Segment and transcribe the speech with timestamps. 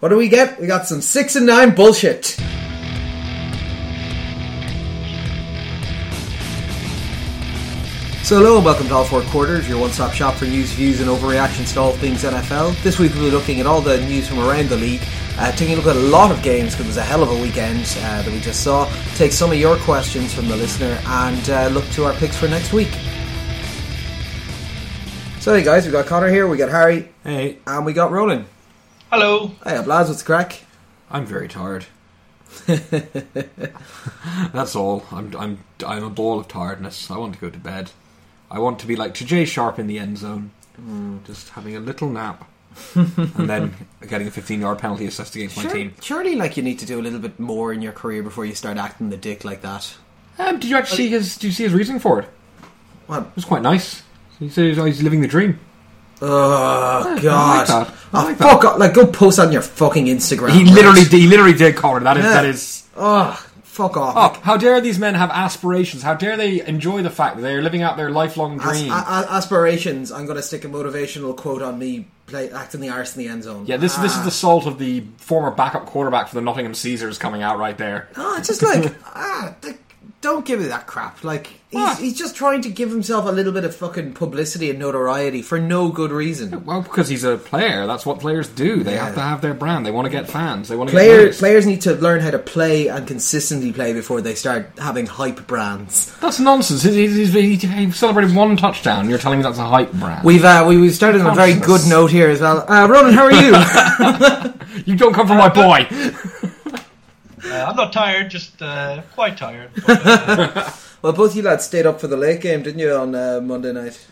[0.00, 0.60] What do we get?
[0.60, 2.24] We got some six and nine bullshit.
[8.22, 11.08] So hello and welcome to All Four Quarters, your one-stop shop for news, views and
[11.08, 12.80] overreactions to all things NFL.
[12.82, 15.00] This week we'll be looking at all the news from around the league,
[15.38, 17.30] uh, taking a look at a lot of games because it was a hell of
[17.30, 18.84] a weekend uh, that we just saw,
[19.16, 22.46] take some of your questions from the listener and uh, look to our picks for
[22.46, 22.92] next week.
[25.40, 28.44] So hey guys, we got Connor here, we got Harry, Hey, and we got Roland.
[29.10, 29.52] Hello.
[29.64, 30.60] Hey up lads, what's the crack?
[31.10, 31.86] I'm very tired.
[34.52, 35.04] That's all.
[35.10, 37.10] I'm I'm I'm a ball of tiredness.
[37.10, 37.90] I want to go to bed.
[38.50, 40.50] I want to be like to Jay Sharp in the end zone,
[41.26, 42.48] just having a little nap,
[42.94, 43.74] and then
[44.08, 45.94] getting a 15 yard penalty assessed against my Sure- team.
[46.00, 48.54] Surely, like you need to do a little bit more in your career before you
[48.54, 49.94] start acting the dick like that.
[50.38, 51.34] Um, did you actually see his?
[51.36, 52.28] Did you see his reasoning for it?
[53.06, 53.22] What?
[53.22, 54.02] It was quite nice.
[54.38, 55.58] He said he's- he's living the dream.
[56.20, 57.58] Oh I God!
[57.58, 57.94] like that.
[58.12, 58.64] I Oh, like fuck!
[58.64, 58.78] off.
[58.78, 60.50] Like, go post on your fucking Instagram.
[60.50, 60.72] He right?
[60.74, 62.00] literally, he literally did, Connor.
[62.04, 62.32] That is, Yeah.
[62.32, 62.82] that is.
[62.96, 64.14] Oh, fuck off!
[64.16, 66.02] Oh, how dare these men have aspirations?
[66.02, 68.90] How dare they enjoy the fact that they are living out their lifelong As- dream?
[68.92, 70.10] a- a- aspirations.
[70.10, 72.08] I'm going to stick a motivational quote on me.
[72.26, 73.64] Play acting the arse in the end zone.
[73.66, 74.24] yeah, this this is Ah.
[74.24, 78.08] the salt of the former backup quarterback for the Nottingham Caesars coming out right there.
[78.18, 79.76] No, it's just like ah, th-
[80.20, 81.22] don't give me that crap.
[81.22, 84.78] Like he's, he's, just trying to give himself a little bit of fucking publicity and
[84.78, 86.64] notoriety for no good reason.
[86.64, 87.86] Well, because he's a player.
[87.86, 88.82] That's what players do.
[88.82, 89.06] They Yeah.
[89.06, 89.86] have to have their brand.
[89.86, 90.68] They want to get fans.
[90.68, 93.92] They want to Player, get players need to learn how to play and consistently play
[93.92, 96.12] before they start having hype brands.
[96.18, 96.82] That's nonsense.
[96.82, 99.08] He, he, he, celebrated one touchdown.
[99.08, 100.24] You're telling me that's a hype brand.
[100.24, 102.64] We've uh, we, we've started on a very good note here as well.
[102.70, 104.82] Uh, Ronan, how are you?
[104.84, 105.86] you don't come from my boy.
[107.50, 109.70] Uh, I'm not tired, just uh, quite tired.
[109.86, 110.70] But, uh,
[111.02, 113.72] well, both you lads stayed up for the late game, didn't you, on uh, Monday
[113.72, 114.06] night?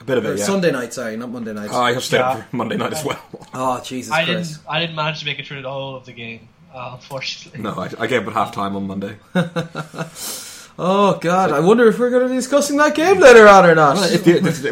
[0.00, 0.44] A bit of it, yeah.
[0.44, 1.70] Sunday night, sorry, not Monday night.
[1.72, 3.20] Oh, I have stayed up for Monday night as well.
[3.54, 4.54] oh, Jesus I Christ.
[4.54, 4.68] didn't.
[4.68, 7.60] I didn't manage to make it through the whole of the game, uh, unfortunately.
[7.60, 9.16] No, I, I gave it at half time on Monday.
[10.78, 13.74] Oh, God, I wonder if we're going to be discussing that game later on or
[13.74, 13.98] not.
[14.10, 14.24] If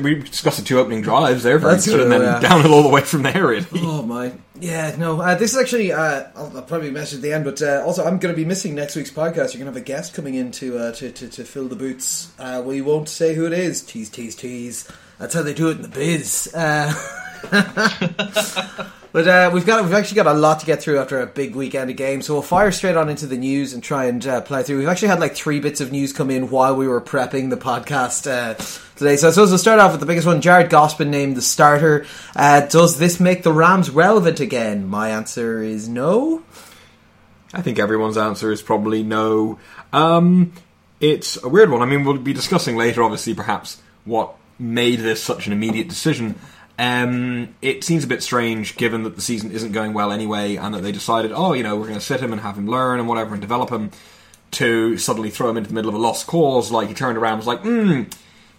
[0.02, 1.42] we discussed the two opening drives.
[1.42, 2.40] They're very That's good, and then yeah.
[2.40, 3.46] downhill all the way from there.
[3.46, 3.66] Really.
[3.76, 5.20] Oh my, yeah, no.
[5.20, 8.04] Uh, this is actually uh, I'll, I'll probably mention at the end, but uh, also
[8.04, 9.52] I'm going to be missing next week's podcast.
[9.54, 11.76] You're going to have a guest coming in to uh, to, to to fill the
[11.76, 12.32] boots.
[12.38, 13.82] Uh, we won't say who it is.
[13.82, 14.88] Tease, tease, tease.
[15.18, 16.54] That's how they do it in the biz.
[19.12, 21.56] But uh, we've got we've actually got a lot to get through after a big
[21.56, 24.40] weekend of games, so we'll fire straight on into the news and try and uh,
[24.40, 24.78] play through.
[24.78, 27.56] We've actually had like three bits of news come in while we were prepping the
[27.56, 28.54] podcast uh,
[28.94, 29.16] today.
[29.16, 30.40] So I suppose we'll start off with the biggest one.
[30.40, 32.06] Jared Goff's been named the starter.
[32.36, 34.86] Uh, does this make the Rams relevant again?
[34.86, 36.44] My answer is no.
[37.52, 39.58] I think everyone's answer is probably no.
[39.92, 40.52] Um,
[41.00, 41.82] it's a weird one.
[41.82, 46.38] I mean, we'll be discussing later, obviously, perhaps what made this such an immediate decision.
[46.80, 50.74] Um, it seems a bit strange given that the season isn't going well anyway, and
[50.74, 52.98] that they decided, oh, you know, we're going to sit him and have him learn
[52.98, 53.90] and whatever and develop him,
[54.52, 56.72] to suddenly throw him into the middle of a lost cause.
[56.72, 58.04] Like he turned around and was like, hmm,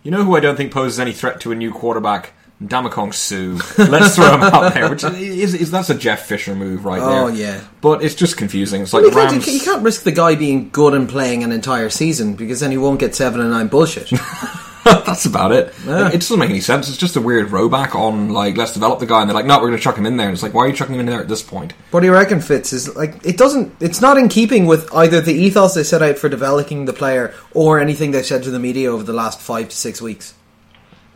[0.04, 2.34] you know who I don't think poses any threat to a new quarterback?
[2.64, 3.58] Ndamukong Suh.
[3.90, 7.24] Let's throw him out there, which is, is that's a Jeff Fisher move right there.
[7.24, 7.64] Oh, yeah.
[7.81, 8.84] But it's just confusing.
[8.84, 11.90] It's like you, can't, you can't risk the guy being good and playing an entire
[11.90, 14.12] season because then he won't get seven and nine bullshit.
[14.86, 15.74] That's about it.
[15.86, 16.08] Yeah.
[16.08, 16.90] It doesn't make any sense.
[16.90, 19.58] It's just a weird rowback on like let's develop the guy, and they're like, no,
[19.58, 20.28] we're going to chuck him in there.
[20.28, 21.74] And it's like, why are you chucking him in there at this point?
[21.92, 22.74] What do you reckon, Fitz?
[22.74, 23.75] Is like it doesn't.
[23.80, 27.34] It's not in keeping with either the ethos they set out for developing the player
[27.53, 30.34] or anything they've said to the media over the last five to six weeks.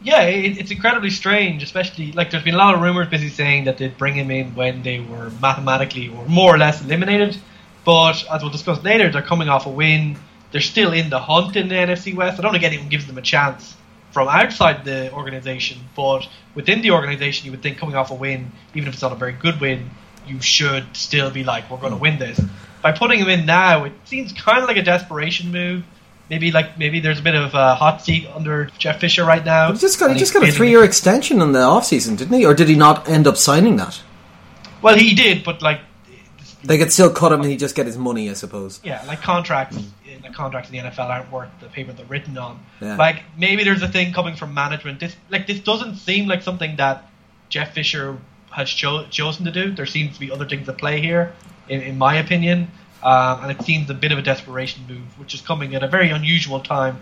[0.03, 3.64] Yeah, it, it's incredibly strange, especially like there's been a lot of rumors busy saying
[3.64, 7.36] that they'd bring him in when they were mathematically or more or less eliminated.
[7.84, 10.18] But as we'll discuss later, they're coming off a win.
[10.56, 12.40] They're still in the hunt in the NFC West.
[12.40, 13.76] I don't think anyone gives them a chance
[14.12, 18.54] from outside the organization, but within the organization, you would think coming off a win,
[18.74, 19.90] even if it's not a very good win,
[20.26, 22.04] you should still be like, we're going to hmm.
[22.04, 22.40] win this.
[22.82, 25.84] By putting him in now, it seems kind of like a desperation move.
[26.30, 29.74] Maybe like maybe there's a bit of a hot seat under Jeff Fisher right now.
[29.74, 32.38] He just got he just got a three year extension in the off season, didn't
[32.38, 32.46] he?
[32.46, 34.02] Or did he not end up signing that?
[34.82, 35.82] Well, he did, but like,
[36.67, 38.79] They could still cut him and he just get his money, I suppose.
[38.84, 39.78] yeah, like contracts.
[40.23, 42.59] The contracts in the NFL aren't worth the paper they're written on.
[42.82, 42.96] Yeah.
[42.96, 45.00] Like maybe there's a thing coming from management.
[45.00, 47.09] This like this doesn't seem like something that
[47.50, 48.17] Jeff Fisher
[48.52, 49.72] has cho- chosen to do.
[49.73, 51.34] There seems to be other things at play here,
[51.70, 52.72] in, in my opinion,
[53.03, 55.88] um, and it seems a bit of a desperation move, which is coming at a
[55.88, 57.00] very unusual time.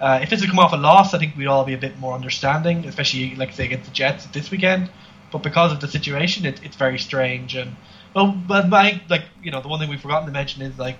[0.00, 1.98] Uh, if this had come off a loss, I think we'd all be a bit
[1.98, 4.90] more understanding, especially like say against the Jets this weekend.
[5.30, 7.54] But because of the situation, it, it's very strange.
[7.54, 7.76] And
[8.14, 10.96] well, but my like you know the one thing we've forgotten to mention is like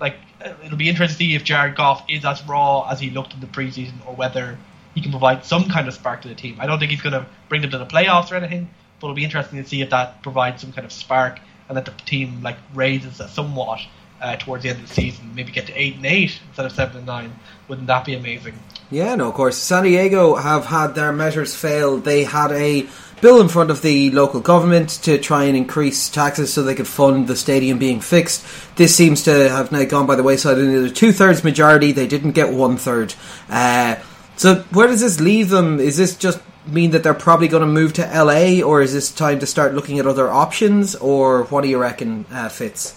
[0.00, 0.16] like
[0.64, 3.40] it'll be interesting to see if Jared Goff is as raw as he looked in
[3.40, 4.58] the preseason, or whether
[4.94, 6.56] he can provide some kind of spark to the team.
[6.58, 8.68] I don't think he's going to bring them to the playoffs or anything,
[8.98, 11.84] but it'll be interesting to see if that provides some kind of spark and that
[11.84, 13.80] the team like raises somewhat
[14.20, 16.72] uh, towards the end of the season, maybe get to eight and eight instead of
[16.72, 17.32] seven and nine.
[17.68, 18.58] Wouldn't that be amazing?
[18.90, 19.56] Yeah, no, of course.
[19.56, 21.98] San Diego have had their measures fail.
[21.98, 22.88] They had a
[23.20, 26.88] bill in front of the local government to try and increase taxes so they could
[26.88, 28.44] fund the stadium being fixed.
[28.76, 30.58] This seems to have now gone by the wayside.
[30.58, 33.14] In a two thirds majority, they didn't get one third.
[33.48, 33.96] Uh,
[34.36, 35.78] so where does this leave them?
[35.78, 39.12] Is this just mean that they're probably going to move to LA, or is this
[39.12, 42.96] time to start looking at other options, or what do you reckon, uh, Fitz?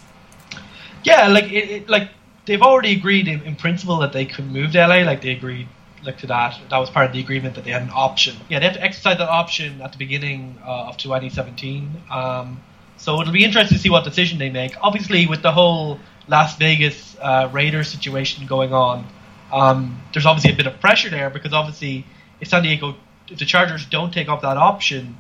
[1.04, 2.10] Yeah, like it, it, like
[2.46, 5.04] they've already agreed in, in principle that they could move to LA.
[5.04, 5.68] Like they agreed
[6.04, 6.60] like to that.
[6.70, 8.36] That was part of the agreement that they had an option.
[8.50, 12.04] Yeah, they have to exercise that option at the beginning uh, of 2017.
[12.12, 12.62] Um,
[12.98, 14.76] so it'll be interesting to see what decision they make.
[14.82, 19.06] Obviously, with the whole Las Vegas uh, Raiders situation going on,
[19.52, 22.06] um, there's obviously a bit of pressure there because obviously
[22.40, 22.96] if San Diego,
[23.30, 25.18] if the Chargers don't take up that option,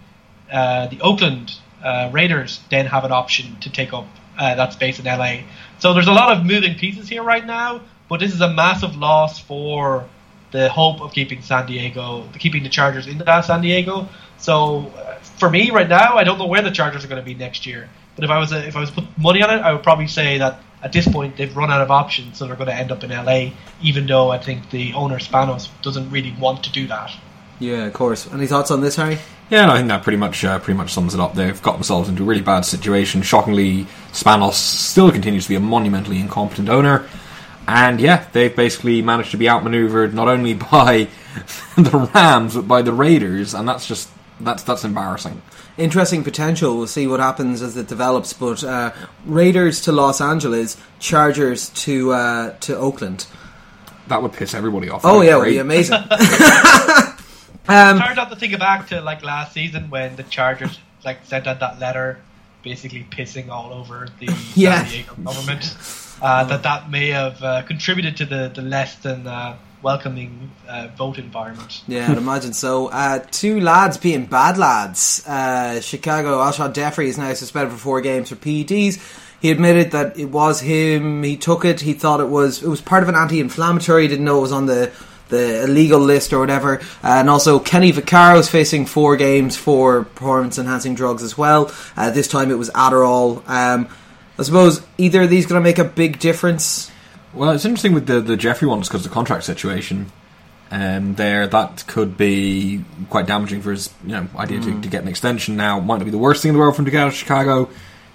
[0.51, 1.51] uh, the Oakland
[1.83, 4.06] uh, Raiders then have an option to take up
[4.38, 5.41] uh, that space in LA.
[5.80, 8.95] So there's a lot of moving pieces here right now, but this is a massive
[8.95, 10.07] loss for
[10.54, 14.08] the hope of keeping San Diego, keeping the Chargers in San Diego.
[14.38, 17.26] So uh, for me right now, I don't know where the Chargers are going to
[17.26, 17.90] be next year.
[18.16, 20.08] But if I was a, if I was put money on it, I would probably
[20.08, 22.92] say that at this point they've run out of options, so they're going to end
[22.92, 23.50] up in LA.
[23.82, 27.12] Even though I think the owner Spanos doesn't really want to do that.
[27.60, 28.32] Yeah, of course.
[28.32, 29.18] Any thoughts on this, Harry?
[29.50, 31.34] Yeah, no, I think that pretty much uh, pretty much sums it up.
[31.34, 33.24] They've got themselves into a really bad situation.
[33.24, 37.08] Shockingly, Spanos still continues to be a monumentally incompetent owner.
[37.68, 41.07] And yeah, they've basically managed to be outmaneuvered not only by
[41.75, 45.42] the Rams but by the Raiders, and that's just that's that's embarrassing.
[45.77, 46.77] Interesting potential.
[46.77, 48.33] We'll see what happens as it develops.
[48.33, 48.92] But uh,
[49.25, 53.25] Raiders to Los Angeles, Chargers to uh, to Oakland.
[54.07, 55.01] That would piss everybody off.
[55.04, 55.95] Oh yeah, it would be amazing.
[56.04, 61.25] um, it's hard not to think back to like last season when the Chargers like
[61.25, 62.19] sent out that letter,
[62.62, 64.83] basically pissing all over the yeah.
[64.83, 65.63] San Diego government
[66.24, 70.88] uh, that that may have uh, contributed to the, the less than uh, welcoming uh,
[70.98, 71.84] vote environment.
[71.86, 72.88] Yeah, I'd imagine so.
[72.88, 75.28] Uh, two lads being bad lads.
[75.28, 79.20] Uh, Chicago, Alshon Jeffery is now suspended for four games for PEDs.
[79.42, 81.22] He admitted that it was him.
[81.24, 81.81] He took it.
[81.81, 84.04] He thought it was it was part of an anti-inflammatory.
[84.04, 84.94] He didn't know it was on the
[85.28, 86.80] the illegal list or whatever.
[87.02, 91.74] And also, Kenny Vaccaro is facing four games for performance enhancing drugs as well.
[91.98, 93.46] Uh, this time it was Adderall.
[93.50, 93.90] Um,
[94.38, 96.91] I suppose either of these going to make a big difference.
[97.33, 100.12] Well, it's interesting with the the Jeffery ones because the contract situation.
[100.71, 104.63] Um, there, that could be quite damaging for his you know idea mm.
[104.63, 105.56] to, to, get an extension.
[105.56, 107.09] Now, might not be the worst thing in the world for him to get out
[107.09, 107.69] of Chicago.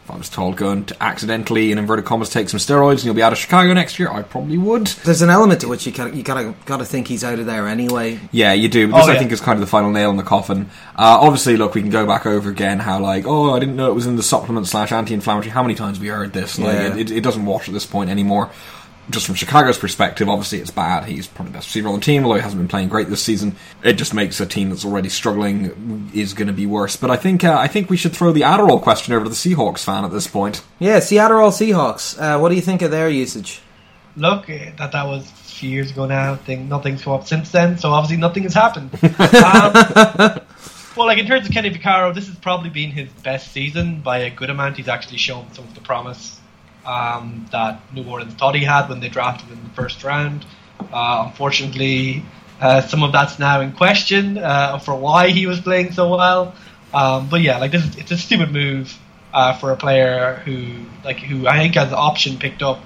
[0.09, 3.15] If I was told going to accidentally, in inverted commas, take some steroids and you'll
[3.15, 4.87] be out of Chicago next year, I probably would.
[4.87, 7.69] There's an element to which you kind you gotta gotta think he's out of there
[7.69, 8.19] anyway.
[8.33, 8.89] Yeah, you do.
[8.89, 9.17] But this, oh, yeah.
[9.17, 10.71] I think, is kind of the final nail in the coffin.
[10.97, 13.91] Uh, obviously, look, we can go back over again how like, oh, I didn't know
[13.91, 15.51] it was in the supplement slash anti-inflammatory.
[15.51, 16.59] How many times have we heard this?
[16.59, 16.97] Like, yeah.
[16.97, 18.51] it, it doesn't wash at this point anymore
[19.11, 21.05] just from Chicago's perspective, obviously it's bad.
[21.05, 23.23] He's probably the best receiver on the team, although he hasn't been playing great this
[23.23, 23.57] season.
[23.83, 26.97] It just makes a team that's already struggling is going to be worse.
[26.97, 29.37] But I think uh, I think we should throw the Adderall question over to the
[29.37, 30.63] Seahawks fan at this point.
[30.79, 32.21] Yeah, see Adderall Seahawks.
[32.21, 33.61] Uh, what do you think of their usage?
[34.17, 36.37] Look, eh, that that was a few years ago now.
[36.37, 38.91] Think nothing's come up since then, so obviously nothing has happened.
[39.03, 40.41] um,
[40.97, 44.19] well, like in terms of Kenny Vaccaro, this has probably been his best season by
[44.19, 44.77] a good amount.
[44.77, 46.38] He's actually shown some of the promise
[46.89, 50.47] um, that New Orleans thought he had when they drafted him in the first round.
[50.93, 52.23] Uh, unfortunately,
[52.61, 56.55] uh, some of that's now in question uh, for why he was playing so well.
[56.95, 58.99] Um, but yeah, like this, is, it's a stupid move
[59.35, 62.81] uh, for a player who, like, who I think has option picked up,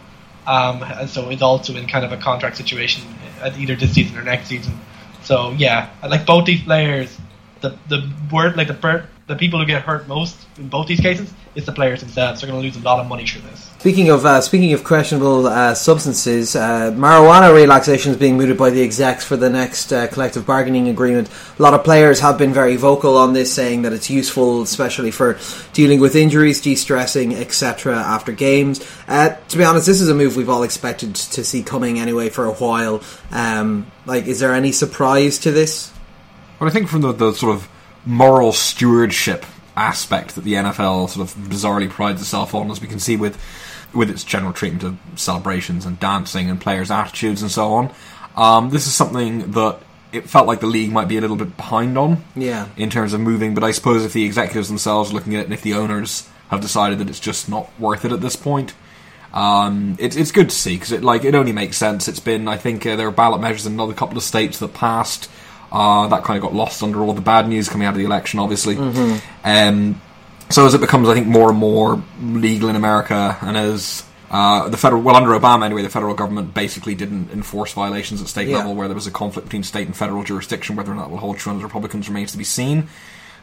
[0.47, 3.02] um, and so is also in kind of a contract situation
[3.40, 4.75] at either this season or next season.
[5.23, 7.16] So yeah, like both these players,
[7.62, 8.75] the the word like the
[9.28, 12.40] the people who get hurt most in both these cases is the players themselves.
[12.40, 13.71] They're going to lose a lot of money through this.
[13.78, 18.71] Speaking of uh, speaking of questionable uh, substances, uh, marijuana relaxation is being mooted by
[18.71, 21.28] the execs for the next uh, collective bargaining agreement.
[21.59, 25.11] A lot of players have been very vocal on this, saying that it's useful, especially
[25.11, 25.38] for
[25.73, 27.97] dealing with injuries, de-stressing, etc.
[27.97, 28.87] After games.
[29.09, 32.28] Uh, to be honest, this is a move we've all expected to see coming anyway
[32.28, 33.02] for a while.
[33.31, 35.91] Um, like, is there any surprise to this?
[36.62, 37.69] Well, I think from the, the sort of
[38.07, 39.45] moral stewardship
[39.76, 43.37] aspect that the NFL sort of bizarrely prides itself on, as we can see with
[43.92, 47.92] with its general treatment of celebrations and dancing and players' attitudes and so on.
[48.37, 49.81] Um, this is something that
[50.12, 52.23] it felt like the league might be a little bit behind on.
[52.37, 52.69] Yeah.
[52.76, 55.45] In terms of moving, but I suppose if the executives themselves are looking at it
[55.47, 58.73] and if the owners have decided that it's just not worth it at this point,
[59.35, 62.07] um, it, it's good to see because it like it only makes sense.
[62.07, 64.75] It's been I think uh, there are ballot measures in another couple of states that
[64.75, 65.28] passed.
[65.72, 68.04] Uh, that kind of got lost under all the bad news coming out of the
[68.04, 68.76] election, obviously.
[68.76, 69.18] Mm-hmm.
[69.44, 70.00] Um,
[70.50, 74.68] So as it becomes, I think, more and more legal in America, and as uh,
[74.68, 78.48] the federal, well, under Obama anyway, the federal government basically didn't enforce violations at state
[78.48, 78.58] Yeah.
[78.58, 80.76] level where there was a conflict between state and federal jurisdiction.
[80.76, 82.88] Whether or not it will hold true under Republicans remains to be seen.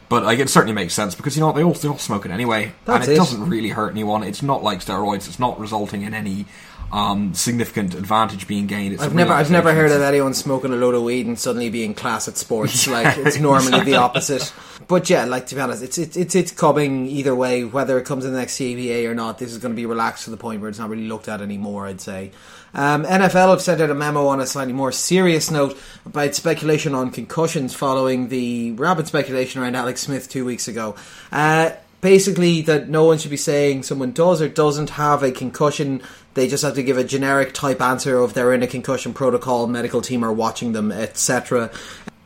[0.08, 2.26] But like, it certainly makes sense because you know what, they all they all smoke
[2.26, 3.18] it anyway, That's and it, it.
[3.18, 4.22] doesn't really hurt anyone.
[4.24, 5.28] It's not like steroids.
[5.28, 6.46] It's not resulting in any
[6.92, 9.00] um, significant advantage being gained.
[9.00, 11.94] I've never, I've never heard of anyone smoking a load of weed and suddenly being
[11.94, 12.88] class at sports.
[12.88, 14.52] like it's normally the opposite.
[14.88, 17.64] But yeah, like to be honest, it's it's it's, it's coming either way.
[17.64, 20.24] Whether it comes in the next CBA or not, this is going to be relaxed
[20.24, 21.86] to the point where it's not really looked at anymore.
[21.86, 22.32] I'd say.
[22.72, 26.94] Um, NFL have sent out a memo on a slightly more serious note about speculation
[26.94, 30.94] on concussions following the rapid speculation around Alex Smith two weeks ago.
[31.32, 31.70] Uh,
[32.00, 36.02] basically, that no one should be saying someone does or doesn't have a concussion.
[36.34, 39.66] They just have to give a generic type answer of they're in a concussion protocol,
[39.66, 41.70] medical team are watching them, etc.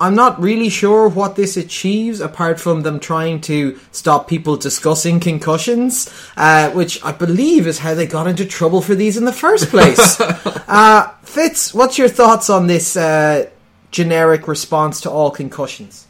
[0.01, 5.21] I'm not really sure what this achieves, apart from them trying to stop people discussing
[5.21, 9.33] concussions, uh, which I believe is how they got into trouble for these in the
[9.33, 10.21] first place.
[10.21, 13.49] uh, Fitz, what's your thoughts on this uh,
[13.93, 16.07] generic response to all concussions?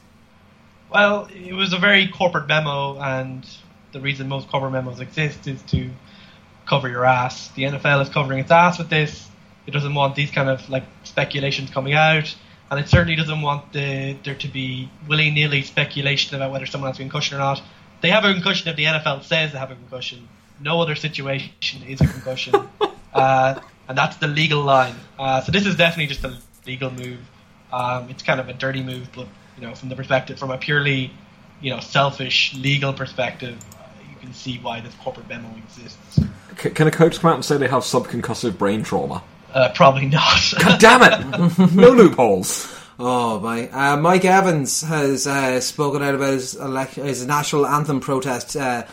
[0.90, 3.46] Well, it was a very corporate memo, and
[3.92, 5.90] the reason most corporate memos exist is to
[6.66, 7.48] cover your ass.
[7.50, 9.28] The NFL is covering its ass with this.
[9.66, 12.34] It doesn't want these kind of like speculations coming out,
[12.70, 16.90] and it certainly doesn't want the, there to be willy nilly speculation about whether someone
[16.90, 17.62] has a concussion or not.
[18.02, 20.28] They have a concussion if the NFL says they have a concussion.
[20.60, 22.54] No other situation is a concussion,
[23.14, 24.94] uh, and that's the legal line.
[25.18, 27.20] Uh, so this is definitely just a legal move.
[27.72, 30.58] Um, it's kind of a dirty move, but you know, from the perspective, from a
[30.58, 31.10] purely,
[31.60, 36.20] you know, selfish legal perspective, uh, you can see why this corporate memo exists.
[36.58, 39.22] C- can a coach come out and say they have subconcussive brain trauma?
[39.52, 40.54] Uh, probably not.
[40.58, 41.72] God damn it!
[41.74, 42.70] no loopholes.
[42.98, 43.68] Oh my!
[43.68, 48.84] Uh, Mike Evans has uh, spoken out about his, elec- his national anthem protest, uh,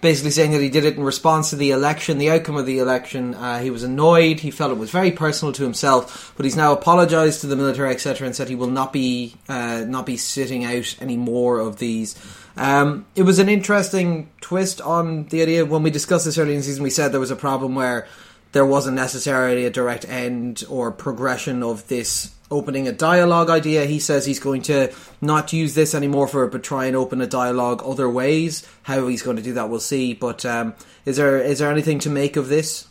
[0.00, 2.78] basically saying that he did it in response to the election, the outcome of the
[2.78, 3.34] election.
[3.34, 4.40] Uh, he was annoyed.
[4.40, 7.90] He felt it was very personal to himself, but he's now apologised to the military,
[7.90, 11.78] etc., and said he will not be uh, not be sitting out any more of
[11.78, 12.14] these.
[12.58, 16.58] Um, it was an interesting twist on the idea when we discussed this early in
[16.58, 16.82] the season.
[16.82, 18.08] We said there was a problem where
[18.52, 23.84] there wasn't necessarily a direct end or progression of this opening a dialogue idea.
[23.84, 27.20] He says he's going to not use this anymore for it, but try and open
[27.20, 28.66] a dialogue other ways.
[28.82, 30.12] How he's going to do that, we'll see.
[30.14, 30.74] But um,
[31.04, 32.88] is there is there anything to make of this?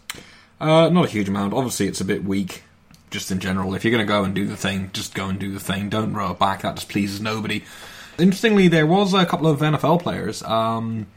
[0.62, 1.54] Uh, not a huge amount.
[1.54, 2.64] Obviously, it's a bit weak,
[3.12, 3.76] just in general.
[3.76, 5.90] If you're going to go and do the thing, just go and do the thing.
[5.90, 6.62] Don't row it back.
[6.62, 7.64] That just pleases nobody.
[8.20, 11.08] Interestingly, there was a couple of NFL players um,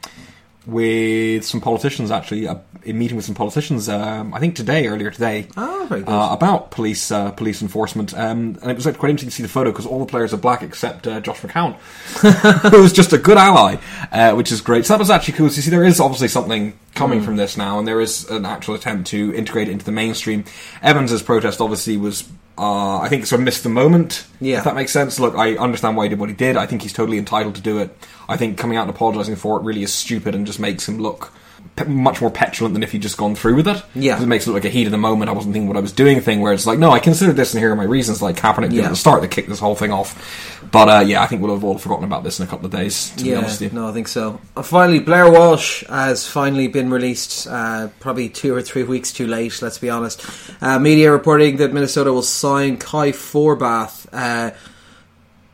[0.65, 3.89] with some politicians actually uh, in meeting with some politicians.
[3.89, 8.13] Um, I think today, earlier today, Oh, uh, about police uh, police enforcement.
[8.13, 10.33] Um, and it was like, quite interesting to see the photo because all the players
[10.33, 11.75] are black except uh, Josh McCown,
[12.71, 13.77] who was just a good ally,
[14.11, 14.85] uh, which is great.
[14.85, 15.49] So that was actually cool.
[15.49, 18.45] So you see, there is obviously something coming from this now, and there is an
[18.45, 20.45] actual attempt to integrate it into the mainstream.
[20.81, 22.29] Evans's protest obviously was.
[22.57, 24.25] Uh, I think sort of missed the moment.
[24.39, 24.59] Yeah.
[24.59, 25.19] If that makes sense.
[25.19, 26.57] Look, I understand why he did what he did.
[26.57, 27.95] I think he's totally entitled to do it.
[28.29, 30.99] I think coming out and apologising for it really is stupid and just makes him
[30.99, 31.31] look
[31.75, 33.81] pe- much more petulant than if he'd just gone through with it.
[33.95, 34.13] Yeah.
[34.15, 35.29] 'Cause it makes it look like a heat of the moment.
[35.29, 37.53] I wasn't thinking what I was doing thing where it's like, no, I considered this
[37.53, 38.21] and here are my reasons.
[38.21, 38.83] Like Kaepernick did Yeah.
[38.85, 40.60] at the start that kicked this whole thing off.
[40.71, 42.71] But uh, yeah, I think we'll have all forgotten about this in a couple of
[42.71, 43.09] days.
[43.17, 43.79] To be honest with you.
[43.79, 44.39] no, I think so.
[44.55, 47.47] Uh, finally, Blair Walsh has finally been released.
[47.47, 49.61] Uh, probably two or three weeks too late.
[49.61, 50.25] Let's be honest.
[50.61, 54.07] Uh, media reporting that Minnesota will sign Kai Forbath.
[54.13, 54.51] Uh,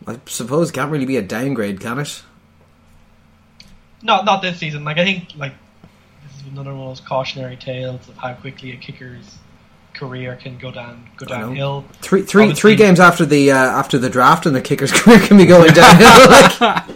[0.06, 2.22] I suppose can't really be a downgrade, can it?
[4.02, 4.84] not not this season.
[4.84, 5.54] Like I think like
[6.24, 9.38] this is another one of those cautionary tales of how quickly a kicker's
[9.98, 11.86] career can go down go downhill.
[12.02, 15.20] Three, three, Obviously- three games after the uh, after the draft, and the kicker's career
[15.20, 16.30] can be going downhill.
[16.62, 16.84] like,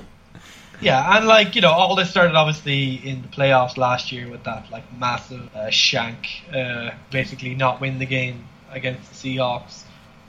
[0.81, 4.43] Yeah, and like you know, all this started obviously in the playoffs last year with
[4.45, 9.83] that like massive uh, shank, uh, basically not win the game against the Seahawks.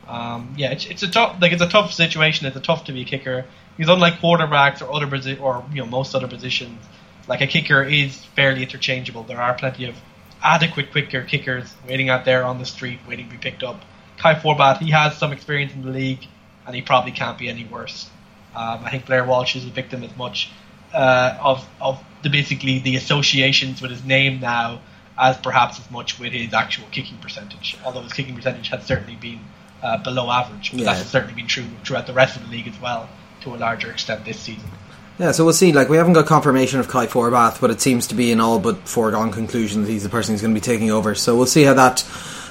[0.07, 2.47] Um, yeah, it's, it's a tough like it's a tough situation.
[2.47, 3.47] It's a tough to be a kicker
[3.79, 6.85] because unlike quarterbacks or other posi- or you know most other positions,
[7.29, 9.23] like a kicker is fairly interchangeable.
[9.23, 9.95] There are plenty of
[10.43, 13.83] adequate quicker kickers waiting out there on the street, waiting to be picked up.
[14.19, 16.27] Kai Forbath, he has some experience in the league,
[16.67, 18.09] and he probably can't be any worse.
[18.55, 20.51] Um, I think Blair Walsh is a victim as much
[20.93, 24.81] uh, of of the basically the associations with his name now
[25.19, 27.77] as perhaps as much with his actual kicking percentage.
[27.85, 29.41] Although his kicking percentage has certainly been
[29.83, 30.87] uh, below average, but Yeah.
[30.95, 33.09] that's certainly been true throughout the rest of the league as well,
[33.43, 34.71] to a larger extent this season.
[35.19, 35.73] Yeah, so we'll see.
[35.73, 38.59] Like we haven't got confirmation of Kai Forbath, but it seems to be an all
[38.59, 41.15] but foregone conclusion that he's the person who's going to be taking over.
[41.15, 42.05] So we'll see how that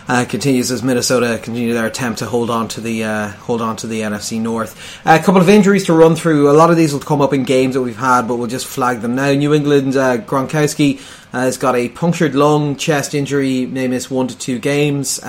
[0.07, 3.75] uh, continues as Minnesota continue their attempt to hold on to the uh, hold on
[3.77, 5.01] to the NFC North.
[5.05, 6.49] a couple of injuries to run through.
[6.49, 8.67] A lot of these will come up in games that we've had, but we'll just
[8.67, 9.31] flag them now.
[9.31, 10.99] New England uh, Gronkowski
[11.31, 15.19] has got a punctured lung, chest injury, may miss one to two games.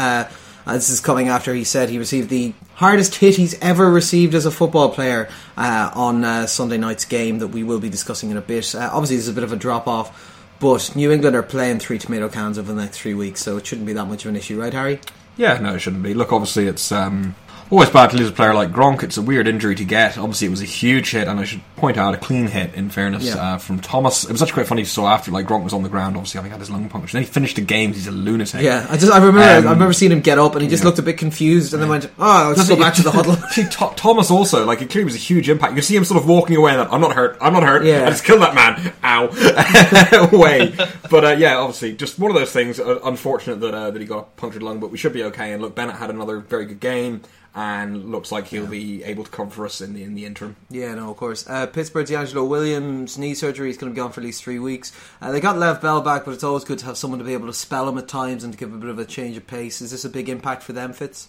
[0.67, 4.35] Uh, this is coming after he said he received the hardest hit he's ever received
[4.35, 8.31] as a football player uh, on uh, Sunday night's game that we will be discussing
[8.31, 8.75] in a bit.
[8.75, 11.99] Uh, obviously, there's a bit of a drop off, but New England are playing three
[11.99, 14.37] tomato cans over the next three weeks, so it shouldn't be that much of an
[14.37, 15.01] issue, right, Harry?
[15.37, 16.15] Yeah, no, it shouldn't be.
[16.15, 17.35] Look, obviously, it's um,
[17.73, 19.03] always bad to lose a player like Gronk.
[19.03, 20.19] It's a weird injury to get.
[20.19, 22.75] Obviously, it was a huge hit, and I should point out a clean hit.
[22.75, 23.37] In fairness, Yeah.
[23.55, 24.85] uh, from Thomas, it was actually quite funny.
[24.85, 27.23] So after like Gronk was on the ground, obviously having had his lung punctured, then
[27.23, 27.93] he finished the game.
[27.95, 28.61] He's a lunatic.
[28.61, 30.83] Yeah, I just I remember Um, I remember seeing him get up and he just
[30.83, 30.87] yeah.
[30.89, 33.37] looked a bit confused and then went, "Oh, I'll just go back to the huddle."
[33.97, 35.75] Thomas also, like, it clearly was a huge impact.
[35.75, 37.85] You see him sort of walking away and that, I'm not hurt, I'm not hurt,
[37.85, 38.05] Yeah.
[38.05, 39.29] I just killed that man, ow,
[40.33, 40.75] away.
[41.11, 44.07] But, uh, yeah, obviously, just one of those things, uh, unfortunate that, uh, that he
[44.07, 45.53] got a punctured lung, but we should be okay.
[45.53, 47.23] And look, Bennett had another very good game,
[47.55, 50.57] and looks like he'll be able to come for us in the, in the interim.
[50.71, 51.47] Yeah, no, of course.
[51.49, 54.59] Uh, Pittsburgh's DeAngelo Williams knee surgery is going to be gone for at least three
[54.59, 54.93] weeks.
[55.21, 57.35] Uh, they got Le'Veon Bell back, but it's always good to have someone to be
[57.35, 59.47] able to spell him at times and to give a bit of a change of
[59.47, 59.83] pace.
[59.83, 61.29] Is this a big impact for them, Fitz?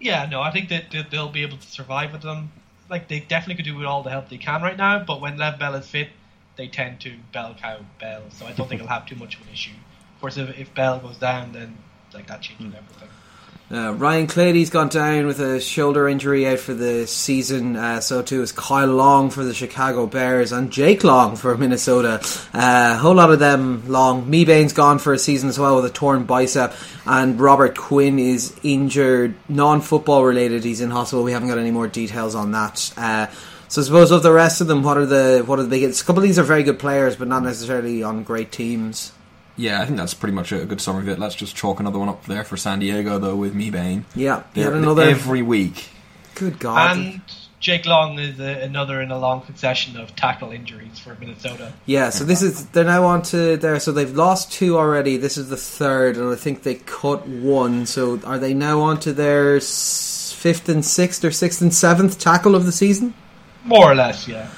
[0.00, 2.52] Yeah, no, I think that, that they'll be able to survive with them.
[2.90, 5.38] Like they definitely could do with all the help they can right now, but when
[5.38, 6.08] Le'Veon Bell is fit,
[6.56, 8.22] they tend to bell cow Bell.
[8.30, 9.72] So I don't think he'll have too much of an issue.
[10.14, 11.78] Of course, if, if Bell goes down, then
[12.12, 13.08] like that changes everything.
[13.72, 17.76] Uh, Ryan Clady's gone down with a shoulder injury out for the season.
[17.76, 22.20] Uh, so too is Kyle Long for the Chicago Bears and Jake Long for Minnesota.
[22.52, 24.30] Uh, a whole lot of them long.
[24.30, 26.74] Mebane's gone for a season as well with a torn bicep,
[27.06, 30.62] and Robert Quinn is injured, non-football related.
[30.62, 31.24] He's in hospital.
[31.24, 32.92] We haven't got any more details on that.
[32.98, 33.28] Uh,
[33.68, 36.02] so I suppose of the rest of them, what are the what are the biggest?
[36.02, 39.10] A couple of these are very good players, but not necessarily on great teams.
[39.56, 41.18] Yeah, I think that's pretty much a good summary of it.
[41.18, 44.04] Let's just chalk another one up there for San Diego, though, with me, Mebane.
[44.14, 45.02] Yeah, They're- yet another.
[45.02, 45.90] Every week.
[46.34, 46.96] good God.
[46.98, 47.20] And
[47.60, 51.72] Jake Long is a, another in a long succession of tackle injuries for Minnesota.
[51.86, 53.78] Yeah, so this is they're now on to there.
[53.80, 55.16] So they've lost two already.
[55.16, 57.86] This is the third, and I think they cut one.
[57.86, 62.54] So are they now on to their fifth and sixth or sixth and seventh tackle
[62.54, 63.14] of the season?
[63.64, 64.48] More or less, yeah.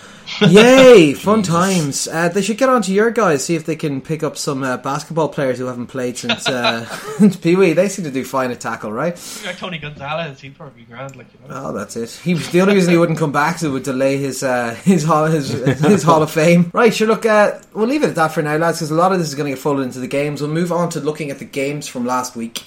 [0.41, 1.15] Yay!
[1.15, 2.09] Fun times.
[2.09, 3.45] Uh, they should get on to your guys.
[3.45, 6.85] See if they can pick up some uh, basketball players who haven't played since uh,
[7.43, 7.73] Pee Wee.
[7.73, 9.15] They seem to do fine at tackle, right?
[9.45, 11.69] Like Tony Gonzalez, he'd probably be grand, like you know.
[11.69, 12.11] Oh, that's it.
[12.11, 15.05] He the only reason he wouldn't come back is it would delay his uh, his
[15.05, 16.71] hall his, his Hall of Fame.
[16.73, 17.09] Right, sure.
[17.09, 19.29] Look, uh, we'll leave it at that for now, lads, because a lot of this
[19.29, 20.41] is going to get folded into the games.
[20.41, 22.65] We'll move on to looking at the games from last week.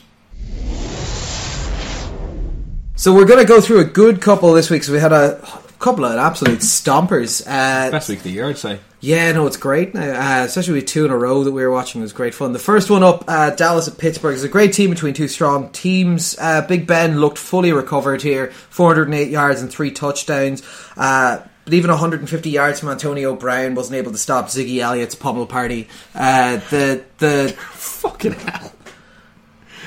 [2.95, 4.83] So we're going to go through a good couple this week.
[4.83, 5.39] So we had a
[5.79, 7.41] couple of absolute stompers.
[7.47, 8.79] Uh, Best week of the year, I'd say.
[8.99, 12.01] yeah, no, it's great uh, especially with two in a row that we were watching.
[12.01, 12.51] It was great fun.
[12.53, 15.69] The first one up, uh, Dallas at Pittsburgh, is a great team between two strong
[15.71, 16.35] teams.
[16.37, 20.63] Uh, Big Ben looked fully recovered here, 408 yards and three touchdowns.
[20.97, 25.45] Uh, but even 150 yards from Antonio Brown wasn't able to stop Ziggy Elliott's pummel
[25.45, 25.87] party.
[26.15, 28.73] Uh, the the Fucking hell.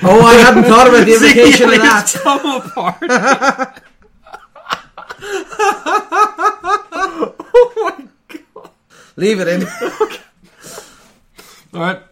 [0.04, 2.10] oh, I hadn't thought about the implication of that.
[2.22, 3.82] Come apart.
[7.54, 8.70] oh my god.
[9.16, 9.62] Leave it in.
[11.74, 12.02] Alright.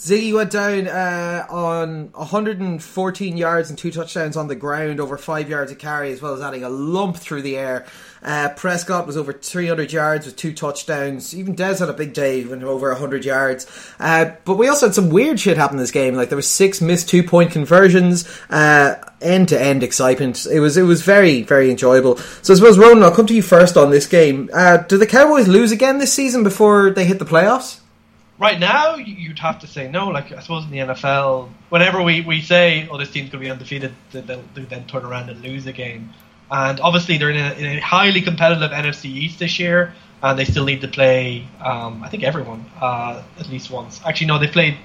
[0.00, 5.50] Ziggy went down uh, on 114 yards and two touchdowns on the ground, over five
[5.50, 7.84] yards of carry, as well as adding a lump through the air.
[8.22, 11.34] Uh, Prescott was over 300 yards with two touchdowns.
[11.34, 13.66] Even Dez had a big day, went over 100 yards.
[13.98, 16.14] Uh, but we also had some weird shit happen in this game.
[16.14, 20.46] Like there was six missed two point conversions, end to end excitement.
[20.50, 22.16] It was it was very very enjoyable.
[22.16, 24.48] So I suppose Ronan, I'll come to you first on this game.
[24.50, 27.79] Uh, do the Cowboys lose again this season before they hit the playoffs?
[28.40, 30.08] Right now, you- you'd have to say no.
[30.08, 33.46] Like I suppose in the NFL, whenever we, we say, "Oh, this team's going to
[33.46, 34.22] be undefeated," they'll,
[34.54, 36.10] they'll, then turn around and lose a game.
[36.50, 40.46] And obviously, they're in a, in a highly competitive NFC East this year, and they
[40.46, 41.46] still need to play.
[41.62, 44.00] Um, I think everyone uh, at least once.
[44.06, 44.76] Actually, no, they played.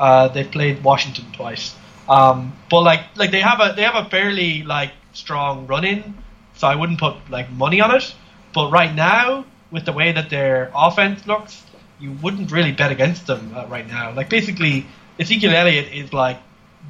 [0.00, 1.74] Uh, they've played Washington twice.
[2.08, 6.14] Um, but like like they have a they have a fairly like strong run in,
[6.54, 8.14] so I wouldn't put like money on it.
[8.54, 11.62] But right now, with the way that their offense looks,
[12.04, 14.12] you wouldn't really bet against them uh, right now.
[14.12, 14.86] Like basically,
[15.18, 16.38] Ezekiel Elliott is like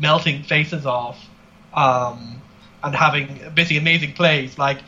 [0.00, 1.24] melting faces off,
[1.72, 2.42] um,
[2.82, 4.58] and having basically amazing plays.
[4.58, 4.78] Like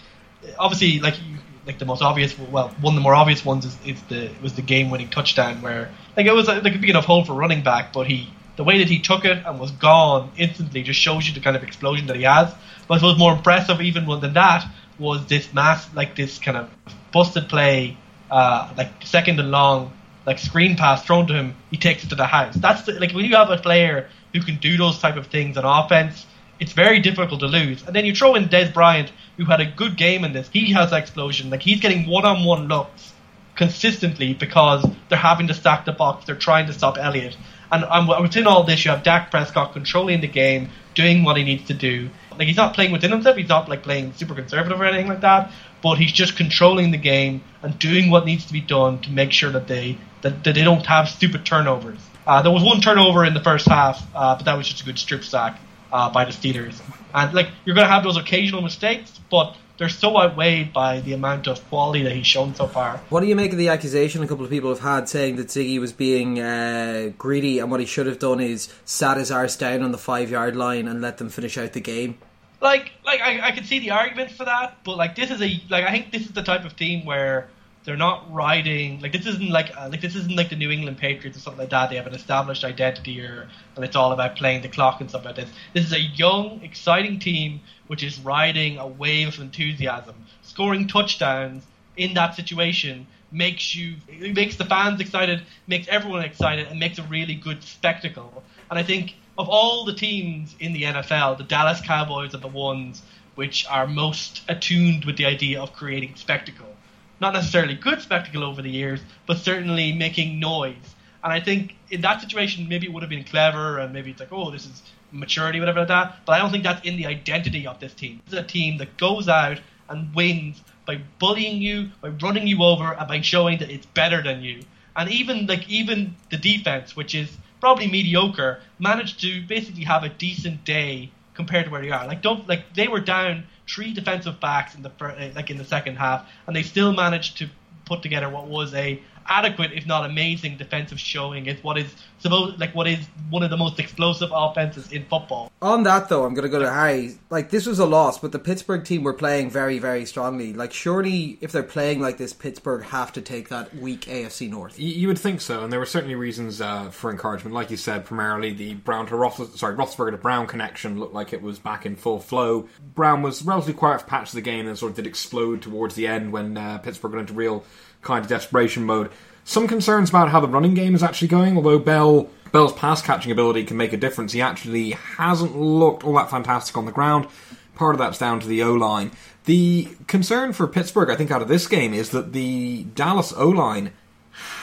[0.58, 3.78] obviously, like you, like the most obvious, well, one of the more obvious ones is,
[3.86, 7.04] is the was the game winning touchdown where like it was like a big enough
[7.04, 10.32] hole for running back, but he the way that he took it and was gone
[10.36, 12.52] instantly just shows you the kind of explosion that he has.
[12.88, 14.66] But I suppose more impressive even than that
[14.98, 16.70] was this mass like this kind of
[17.12, 17.96] busted play,
[18.30, 19.92] uh, like second and long,
[20.26, 21.54] like screen pass thrown to him.
[21.70, 22.54] He takes it to the house.
[22.56, 25.56] That's the, like when you have a player who can do those type of things
[25.56, 26.26] on offense,
[26.58, 27.86] it's very difficult to lose.
[27.86, 30.48] And then you throw in Dez Bryant, who had a good game in this.
[30.52, 31.50] He has explosion.
[31.50, 33.12] Like he's getting one-on-one looks
[33.54, 36.26] consistently because they're having to stack the box.
[36.26, 37.36] They're trying to stop Elliott.
[37.70, 41.44] And um, within all this, you have Dak Prescott controlling the game, doing what he
[41.44, 42.10] needs to do.
[42.38, 43.36] Like he's not playing within himself.
[43.36, 45.50] He's not like playing super conservative or anything like that.
[45.82, 49.32] But he's just controlling the game and doing what needs to be done to make
[49.32, 51.98] sure that they that, that they don't have stupid turnovers.
[52.26, 54.84] Uh, there was one turnover in the first half, uh, but that was just a
[54.84, 55.60] good strip sack
[55.92, 56.80] uh, by the Steelers.
[57.14, 61.12] And like you're going to have those occasional mistakes, but they're so outweighed by the
[61.12, 62.98] amount of quality that he's shown so far.
[63.10, 65.48] What do you make of the accusation a couple of people have had saying that
[65.48, 69.56] Ziggy was being uh, greedy and what he should have done is sat his arse
[69.56, 72.18] down on the five yard line and let them finish out the game?
[72.60, 75.62] Like, like I, I can see the argument for that, but like this is a
[75.68, 77.48] like I think this is the type of team where
[77.86, 80.98] they're not riding like this isn't like uh, like this isn't like the New England
[80.98, 81.88] Patriots or something like that.
[81.88, 85.24] They have an established identity or and it's all about playing the clock and stuff
[85.24, 85.48] like this.
[85.72, 90.16] This is a young, exciting team which is riding a wave of enthusiasm.
[90.42, 91.64] Scoring touchdowns
[91.96, 96.98] in that situation makes you it makes the fans excited, makes everyone excited, and makes
[96.98, 98.42] a really good spectacle.
[98.68, 102.48] And I think of all the teams in the NFL, the Dallas Cowboys are the
[102.48, 103.00] ones
[103.36, 106.75] which are most attuned with the idea of creating spectacle
[107.20, 110.94] not necessarily good spectacle over the years, but certainly making noise.
[111.24, 114.20] And I think in that situation, maybe it would have been clever, and maybe it's
[114.20, 116.18] like, oh, this is maturity, whatever like that.
[116.24, 118.20] But I don't think that's in the identity of this team.
[118.26, 122.62] This is a team that goes out and wins by bullying you, by running you
[122.62, 124.62] over, and by showing that it's better than you.
[124.94, 130.08] And even like even the defense, which is probably mediocre, managed to basically have a
[130.08, 132.06] decent day compared to where they are.
[132.06, 134.92] Like don't like they were down three defensive backs in the
[135.34, 137.48] like in the second half, and they still managed to
[137.84, 141.46] put together what was a adequate, if not amazing, defensive showing.
[141.46, 142.98] It's what is supposed like what is
[143.30, 145.50] one of the most explosive offenses in football.
[145.62, 147.18] On that though, I'm going to go to Harry.
[147.30, 150.52] Like this was a loss, but the Pittsburgh team were playing very, very strongly.
[150.52, 154.78] Like surely, if they're playing like this, Pittsburgh have to take that weak AFC North.
[154.78, 157.54] You would think so, and there were certainly reasons uh, for encouragement.
[157.54, 161.32] Like you said, primarily the Brown to Roth- sorry Roethlisberger to Brown connection looked like
[161.32, 162.68] it was back in full flow.
[162.94, 165.94] Brown was relatively quiet for patch of the game, and sort of did explode towards
[165.94, 167.64] the end when uh, Pittsburgh got into real
[168.06, 169.10] kind of desperation mode.
[169.44, 173.30] Some concerns about how the running game is actually going, although Bell Bell's pass catching
[173.30, 174.32] ability can make a difference.
[174.32, 177.26] He actually hasn't looked all that fantastic on the ground.
[177.74, 179.10] Part of that's down to the O line.
[179.44, 183.48] The concern for Pittsburgh, I think, out of this game is that the Dallas O
[183.48, 183.92] line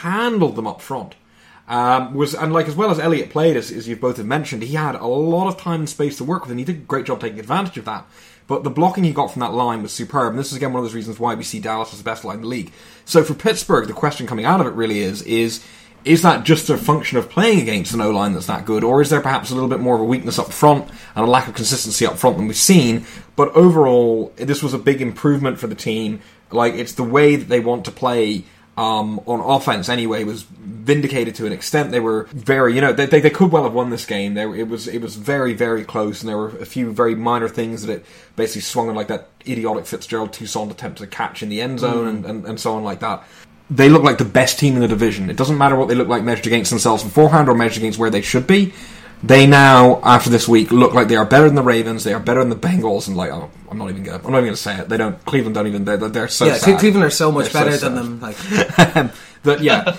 [0.00, 1.14] handled them up front.
[1.66, 4.62] Um, was and like as well as Elliott played, as, as you've both have mentioned,
[4.62, 6.80] he had a lot of time and space to work with, and he did a
[6.80, 8.06] great job taking advantage of that.
[8.46, 10.80] But the blocking he got from that line was superb, and this is again one
[10.80, 12.72] of those reasons why we see Dallas as the best line in the league.
[13.04, 15.64] So for Pittsburgh, the question coming out of it really is is
[16.04, 19.00] is that just a function of playing against an O line that's that good, or
[19.00, 21.48] is there perhaps a little bit more of a weakness up front and a lack
[21.48, 23.06] of consistency up front than we've seen?
[23.36, 26.20] But overall, this was a big improvement for the team.
[26.50, 28.44] Like it's the way that they want to play
[28.76, 31.90] um, on offense anyway was vindicated to an extent.
[31.90, 34.34] They were very, you know, they, they, they could well have won this game.
[34.34, 37.48] There, it was it was very very close, and there were a few very minor
[37.48, 38.06] things that it
[38.36, 42.06] basically swung on, like that idiotic Fitzgerald Toussaint attempt to catch in the end zone,
[42.06, 42.08] mm.
[42.08, 43.24] and, and, and so on like that.
[43.70, 45.30] They look like the best team in the division.
[45.30, 48.10] It doesn't matter what they look like measured against themselves beforehand or measured against where
[48.10, 48.74] they should be
[49.26, 52.04] they now, after this week, look like they are better than the Ravens.
[52.04, 54.38] They are better than the Bengals, and like, oh, I'm not even gonna, I'm not
[54.38, 54.88] even gonna say it.
[54.90, 55.22] They don't.
[55.24, 55.84] Cleveland don't even.
[55.86, 56.44] They're, they're so.
[56.44, 56.78] Yeah, sad.
[56.78, 58.20] Cleveland are so much they're better so than them.
[58.20, 58.36] Like,
[59.42, 59.96] that yeah.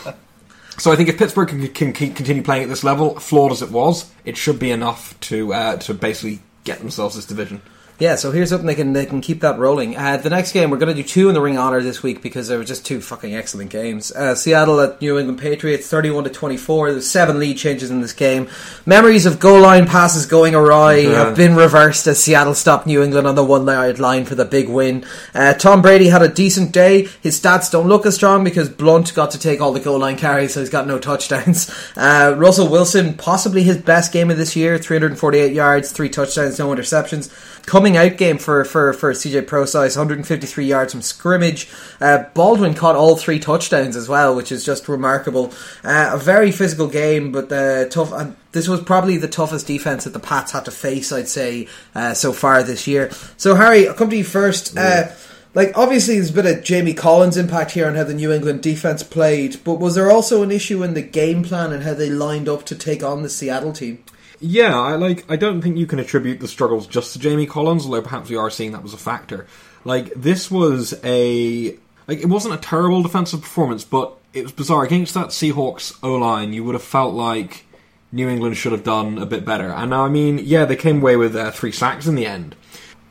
[0.77, 3.61] So I think if Pittsburgh can, can, can, continue playing at this level, flawed as
[3.61, 7.61] it was, it should be enough to uh, to basically get themselves this division.
[7.97, 9.95] Yeah, so here's hoping they can they can keep that rolling.
[9.95, 12.21] Uh, the next game we're going to do two in the Ring Honor this week
[12.21, 14.11] because they were just two fucking excellent games.
[14.11, 16.91] Uh, Seattle at New England Patriots, thirty-one to twenty-four.
[16.91, 18.49] There's seven lead changes in this game.
[18.85, 21.25] Memories of goal line passes going awry yeah.
[21.25, 24.67] have been reversed as Seattle stopped New England on the one-yard line for the big
[24.67, 25.05] win.
[25.33, 27.07] Uh, Tom Brady had a decent day.
[27.21, 30.17] His stats don't look as strong because Blount got to take all the goal line
[30.17, 31.73] carries, so he's got no touchdowns.
[31.95, 35.91] Uh, Russell Wilson, possibly his best game of this year, three hundred and forty-eight yards,
[35.91, 37.31] three touchdowns, no interceptions
[37.65, 41.69] coming out game for for for CJ Prosise, 153 yards from scrimmage.
[41.99, 45.53] Uh, Baldwin caught all three touchdowns as well, which is just remarkable.
[45.83, 48.11] Uh, a very physical game, but uh, tough.
[48.11, 51.67] And this was probably the toughest defense that the Pats had to face, I'd say,
[51.93, 53.11] uh, so far this year.
[53.37, 54.77] So Harry, I'll come to you first.
[54.77, 55.15] Uh, yeah.
[55.53, 59.63] Like obviously, there's a Jamie Collins impact here on how the New England defense played,
[59.63, 62.65] but was there also an issue in the game plan and how they lined up
[62.65, 64.03] to take on the Seattle team?
[64.39, 65.29] Yeah, I like.
[65.29, 68.35] I don't think you can attribute the struggles just to Jamie Collins, although perhaps we
[68.35, 69.47] are seeing that was a factor.
[69.83, 74.83] Like this was a like it wasn't a terrible defensive performance, but it was bizarre
[74.83, 76.53] against that Seahawks O line.
[76.53, 77.65] You would have felt like
[78.11, 79.71] New England should have done a bit better.
[79.71, 82.55] And I mean, yeah, they came away with uh, three sacks in the end.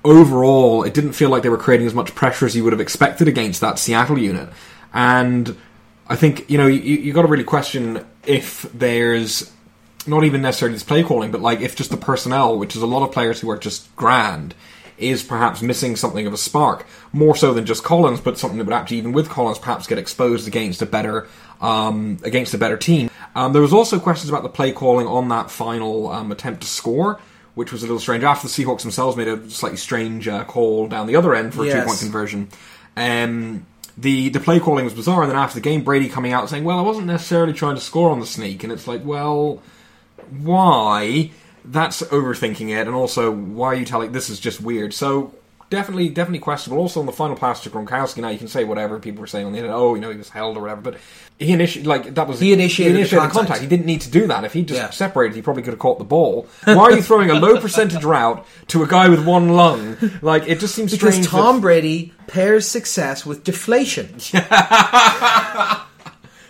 [0.05, 2.81] Overall, it didn't feel like they were creating as much pressure as you would have
[2.81, 4.51] expected against that Seattle unit.
[4.93, 5.57] And
[6.09, 9.51] I think, you know, you, you got to really question if there's
[10.07, 12.87] not even necessarily this play calling, but like if just the personnel, which is a
[12.87, 14.55] lot of players who are just grand,
[14.97, 18.65] is perhaps missing something of a spark, more so than just Collins, but something that
[18.65, 21.27] would actually, even with Collins, perhaps get exposed against a better
[21.61, 23.11] um, against a better team.
[23.35, 26.67] Um, there was also questions about the play calling on that final um, attempt to
[26.69, 27.19] score,
[27.55, 28.23] which was a little strange.
[28.23, 31.63] After the Seahawks themselves made a slightly strange uh, call down the other end for
[31.65, 31.81] a Yes.
[31.83, 32.49] two point conversion.
[32.97, 36.49] Um, the the play calling was bizarre, and then after the game, Brady coming out
[36.49, 39.61] saying, "Well, I wasn't necessarily trying to score on the sneak," and it's like, well,
[40.31, 41.31] why?
[41.65, 44.93] That's overthinking it, and also why are you telling this is just weird.
[44.93, 45.35] So
[45.71, 46.83] definitely, definitely questionable.
[46.83, 49.47] Also, on the final pass to Gronkowski, now you can say whatever people were saying
[49.47, 49.75] on the internet.
[49.77, 50.97] Oh, you know, he was held or whatever, but
[51.39, 53.61] he initiated like that was He initiated the contact.
[53.63, 54.45] He didn't need to do that.
[54.45, 54.91] If he just Yeah.
[54.91, 56.47] separated, he probably could have caught the ball.
[56.65, 59.97] Why are you throwing a low percentage route to a guy with one lung?
[60.21, 61.29] Like it just seems Because strange.
[61.31, 64.17] Tom that- Brady pairs success with deflation.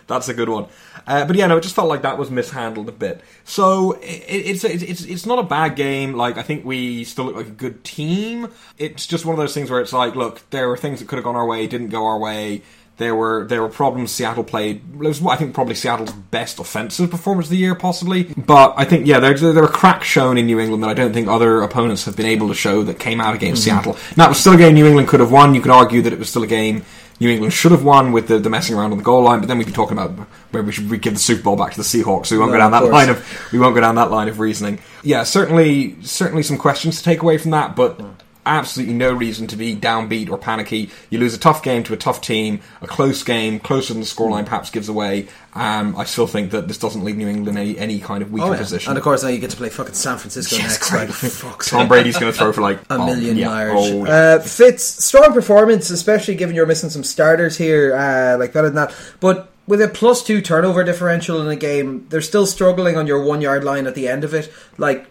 [0.07, 0.67] That's a good one.
[1.07, 3.21] Uh, but yeah, no, it just felt like that was mishandled a bit.
[3.45, 6.15] So it, it's, it's it's it's not a bad game.
[6.15, 8.49] Like I think we still look like a good team.
[8.79, 11.17] It's just one of those things where it's like, look, there were things that could
[11.17, 12.63] have gone our way, didn't go our way.
[12.97, 14.13] There were there were problems.
[14.13, 14.83] Seattle played.
[14.95, 18.23] It was I think probably Seattle's best offensive performance of the year, possibly.
[18.23, 21.13] But I think yeah, there there were cracks shown in New England that I don't
[21.13, 23.97] think other opponents have been able to show that came out against Seattle.
[24.17, 25.57] Now it was still a game New England could have won.
[25.57, 26.85] You could argue that it was still a game
[27.25, 29.49] New England should have won with the, the messing around on the goal line, but
[29.49, 30.11] then we'd be talking about
[30.51, 32.27] where we should give the Super Bowl back to the Seahawks.
[32.27, 32.93] So we won't No, go down that course.
[32.93, 34.79] line of we won't go down that line of reasoning.
[35.03, 37.99] Yeah, certainly certainly some questions to take away from that, but
[38.47, 40.91] absolutely no reason to be downbeat or panicky.
[41.11, 44.07] You lose a tough game to a tough team, a close game, closer than the
[44.09, 45.29] scoreline perhaps gives away.
[45.55, 48.47] Um, I still think that this doesn't leave New England any, any kind of weaker
[48.49, 48.59] Oh, yeah.
[48.59, 48.91] position.
[48.91, 50.93] And of course, now you get to play fucking San Francisco Yes, next.
[50.93, 51.87] Like, fuck's Tom.
[51.89, 53.75] Brady's going to throw for like a million yeah, Irish.
[53.79, 58.69] oh, uh, Fitz, strong performance, especially given you're missing some starters here, uh, like better
[58.69, 58.95] than that.
[59.21, 63.23] But with a plus two turnover differential in a game, they're still struggling on your
[63.23, 64.53] one yard line at the end of it.
[64.77, 65.07] Like,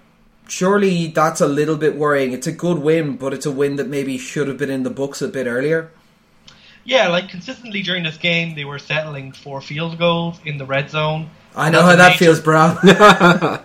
[0.47, 2.33] surely that's a little bit worrying.
[2.33, 4.89] It's a good win, but it's a win that maybe should have been in the
[4.89, 5.91] books a bit earlier.
[6.85, 10.89] Yeah, like consistently during this game, they were settling for field goals in the red
[10.89, 11.29] zone.
[11.55, 12.77] I know how that major- feels, bro.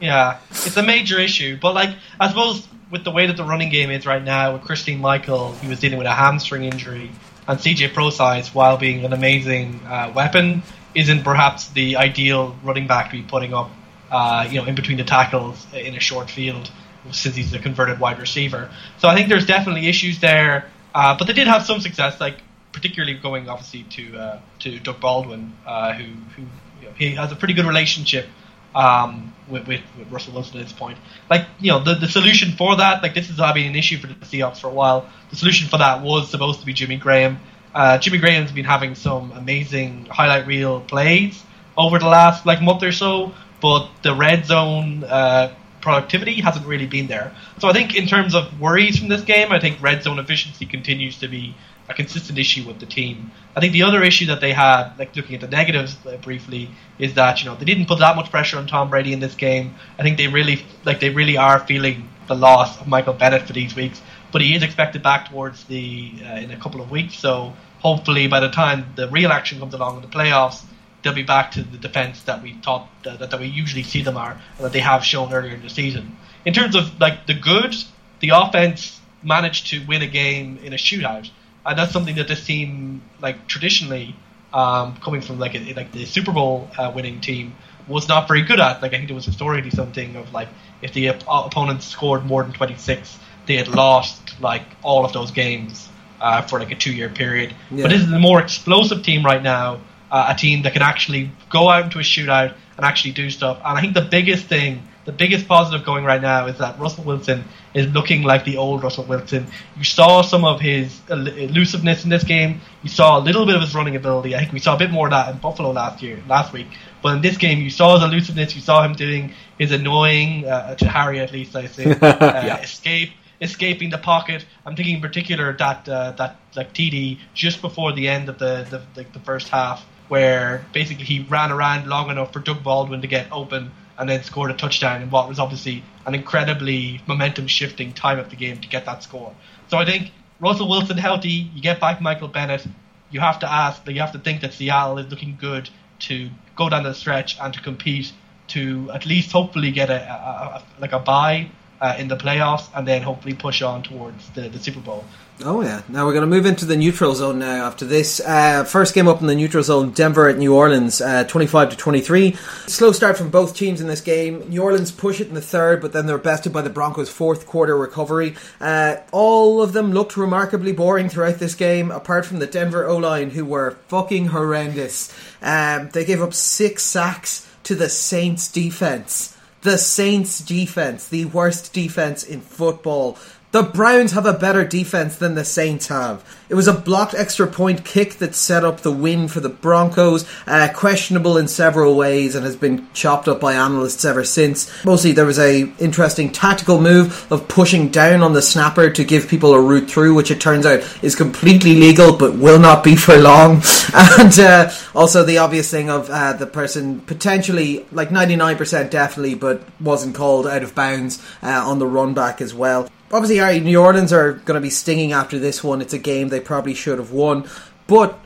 [0.01, 1.59] Yeah, it's a major issue.
[1.61, 4.62] But like, I suppose with the way that the running game is right now, with
[4.62, 7.11] Christine Michael, he was dealing with a hamstring injury,
[7.47, 10.62] and CJ Prosise, while being an amazing uh, weapon,
[10.95, 13.71] isn't perhaps the ideal running back to be putting up,
[14.11, 16.71] uh, you know, in between the tackles in a short field,
[17.12, 18.71] since he's a converted wide receiver.
[18.99, 20.71] So I think there's definitely issues there.
[20.94, 22.37] Uh, but they did have some success, like
[22.73, 26.42] particularly going obviously to uh, to Doug Baldwin, uh, who who
[26.81, 28.27] you know, he has a pretty good relationship
[28.75, 30.99] um, with, with with Russell Wilson at this point.
[31.29, 34.07] Like you know, the the solution for that, like this has been an issue for
[34.07, 35.09] the Seahawks for a while.
[35.31, 37.38] The solution for that was supposed to be Jimmy Graham.
[37.75, 41.42] Uh, Jimmy Graham's been having some amazing highlight reel plays
[41.77, 46.87] over the last like month or so, but the red zone uh, productivity hasn't really
[46.87, 47.35] been there.
[47.59, 50.66] So I think in terms of worries from this game, I think red zone efficiency
[50.66, 51.55] continues to be
[51.88, 53.31] a consistent issue with the team.
[53.57, 56.71] I think the other issue that they had, like looking at the negatives uh, briefly,
[56.99, 59.35] is that you know they didn't put that much pressure on Tom Brady in this
[59.35, 59.75] game.
[59.99, 63.55] I think they really like they really are feeling the loss of Michael Bennett for
[63.55, 67.18] these weeks, but he is expected back towards the uh, in a couple of weeks.
[67.18, 70.62] So hopefully by the time the real action comes along in the playoffs,
[71.03, 74.17] they'll be back to the defense that we thought that, that we usually see them
[74.17, 76.17] are and that they have shown earlier in the season.
[76.45, 77.75] In terms of like the good,
[78.21, 81.31] the offense managed to win a game in a shootout,
[81.67, 84.15] and that's something that this team like traditionally
[84.53, 87.55] um, coming from like a, like the Super Bowl uh, winning team
[87.87, 88.83] was not very good at.
[88.83, 90.49] Like I think there was historically something of like
[90.83, 95.31] if the op- opponent scored more than 26, they had lost like all of those
[95.31, 95.89] games
[96.21, 97.55] uh, for like a two year period.
[97.71, 97.85] Yeah.
[97.85, 101.31] But this is a more explosive team right now, uh, a team that can actually
[101.51, 103.59] go out into a shootout and actually do stuff.
[103.64, 107.05] And I think the biggest thing, the biggest positive going right now is that Russell
[107.05, 107.44] Wilson
[107.75, 109.47] is looking like the old Russell Wilson.
[109.77, 112.61] You saw some of his el- elusiveness in this game.
[112.83, 114.35] You saw a little bit of his running ability.
[114.35, 116.66] I think we saw a bit more of that in Buffalo last year, last week.
[117.03, 118.55] But in this game, you saw his elusiveness.
[118.55, 122.07] You saw him doing his annoying, uh, to Harry at least, I say, uh,
[122.47, 122.61] Yeah.
[122.61, 124.44] escape, escaping the pocket.
[124.66, 128.66] I'm thinking in particular that uh, that like TD just before the end of the
[128.68, 133.03] the, the the first half, where basically he ran around long enough for Doug Baldwin
[133.03, 137.47] to get open and then scored a touchdown in what was obviously an incredibly momentum
[137.47, 139.35] shifting time of the game to get that score.
[139.68, 142.66] So I think Russell Wilson healthy, you get back Michael Bennett,
[143.11, 145.68] you have to ask, you have to think that Seattle is looking good
[146.01, 148.12] to go down the stretch and to compete
[148.49, 152.69] to at least hopefully get a, a, a like a bye uh, in the playoffs
[152.75, 155.05] and then hopefully push on towards the, the Super Bowl.
[155.45, 155.83] Oh yeah.
[155.88, 157.64] Now we're going to move into the neutral zone now.
[157.67, 161.23] After this, uh, first game up in the neutral zone, Denver at New Orleans, uh,
[161.25, 162.33] twenty-five to twenty-three.
[162.67, 164.51] Slow start from both teams in this game.
[164.51, 167.47] New Orleans push it in the third, but then they're bested by the Broncos' fourth
[167.47, 168.35] quarter recovery.
[168.61, 172.97] Uh, all of them looked remarkably boring throughout this game, apart from the Denver O
[172.97, 175.17] line, who were fucking horrendous.
[175.41, 179.38] Um, they gave up six sacks to the Saints defense.
[179.62, 183.18] The Saints defense, the worst defense in football.
[183.51, 186.23] The Browns have a better defense than the Saints have.
[186.51, 190.29] It was a blocked extra point kick that set up the win for the Broncos,
[190.47, 194.85] uh, questionable in several ways and has been chopped up by analysts ever since.
[194.85, 199.29] Mostly there was a interesting tactical move of pushing down on the snapper to give
[199.29, 202.97] people a route through, which it turns out is completely legal but will not be
[202.97, 203.63] for long.
[204.19, 209.63] And uh, also the obvious thing of uh, the person potentially, like 99% definitely, but
[209.81, 214.12] wasn't called out of bounds uh, on the run back as well obviously, New Orleans
[214.12, 215.81] are going to be stinging after this one.
[215.81, 217.49] It's a game they probably should have won,
[217.87, 218.18] but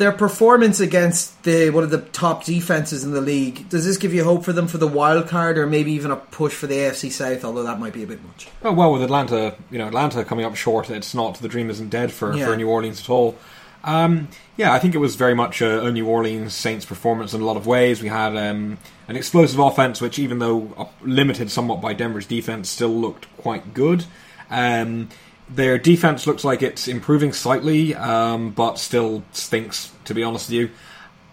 [0.00, 4.14] their performance against the one of the top defenses in the league does this give
[4.14, 6.74] you hope for them for the wild card or maybe even a push for the
[6.74, 7.44] AFC South?
[7.44, 8.48] Although that might be a bit much.
[8.64, 11.90] Oh well, with Atlanta, you know, Atlanta coming up short, it's not the dream isn't
[11.90, 12.46] dead for, yeah.
[12.46, 13.36] for New Orleans at all.
[13.84, 17.40] Um, yeah, I think it was very much a, a, New Orleans Saints performance in
[17.40, 18.02] a lot of ways.
[18.02, 22.90] We had um, an explosive offense, which, even though limited somewhat by Denver's defense, still
[22.90, 24.04] looked quite good.
[24.50, 25.08] Um,
[25.48, 30.54] their defense looks like it's improving slightly, um, but still stinks, to be honest with
[30.54, 30.70] you.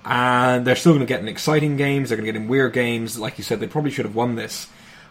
[0.05, 2.09] And they're still going to get in exciting games.
[2.09, 3.19] They're going to get in weird games.
[3.19, 4.67] Like you said, they probably should have won this.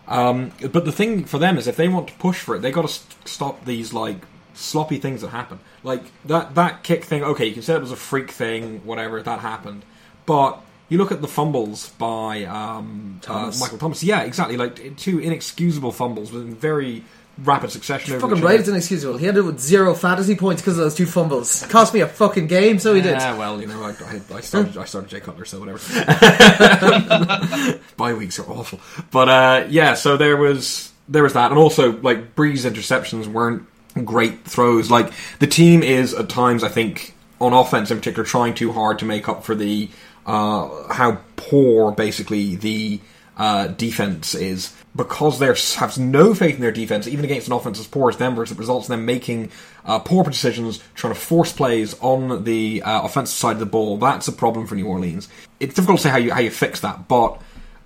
[0.09, 2.71] Um, but the thing for them is, if they want to push for it, they
[2.71, 4.19] got to st- stop these like
[4.55, 5.61] sloppy things that happen.
[5.83, 7.23] Like that that kick thing.
[7.23, 9.85] Okay, you can say it was a freak thing, whatever that happened.
[10.25, 14.03] But you look at the fumbles by um, uh, Michael Thomas.
[14.03, 14.57] Yeah, exactly.
[14.57, 17.05] Like two inexcusable fumbles with very
[17.39, 18.15] rapid succession.
[18.15, 19.19] Over fucking right, it's inexcusable.
[19.19, 21.65] He ended up with zero fantasy points because of those two fumbles.
[21.67, 23.13] Cost me a fucking game, so he did.
[23.13, 23.91] Yeah, well, you know, I,
[24.35, 25.79] I, started, I started Jay Cutler, so whatever.
[27.97, 29.95] Bye weeks are awful, but uh, yeah.
[29.95, 33.67] So there was there was that, and also like Brees interceptions weren't
[34.05, 34.91] great throws.
[34.91, 38.99] Like the team is at times, I think, on offense in particular, trying too hard
[39.01, 39.89] to make up for the
[40.27, 43.01] uh, how poor basically the
[43.37, 47.79] uh, defense is because they have no faith in their defense, even against an offense
[47.79, 49.51] as poor as Denver's, it results in them making
[49.85, 53.99] uh, poor decisions, trying to force plays on the uh, offensive side of the ball.
[53.99, 55.29] That's a problem for New Orleans.
[55.61, 57.41] It's difficult to say how you how you fix that, but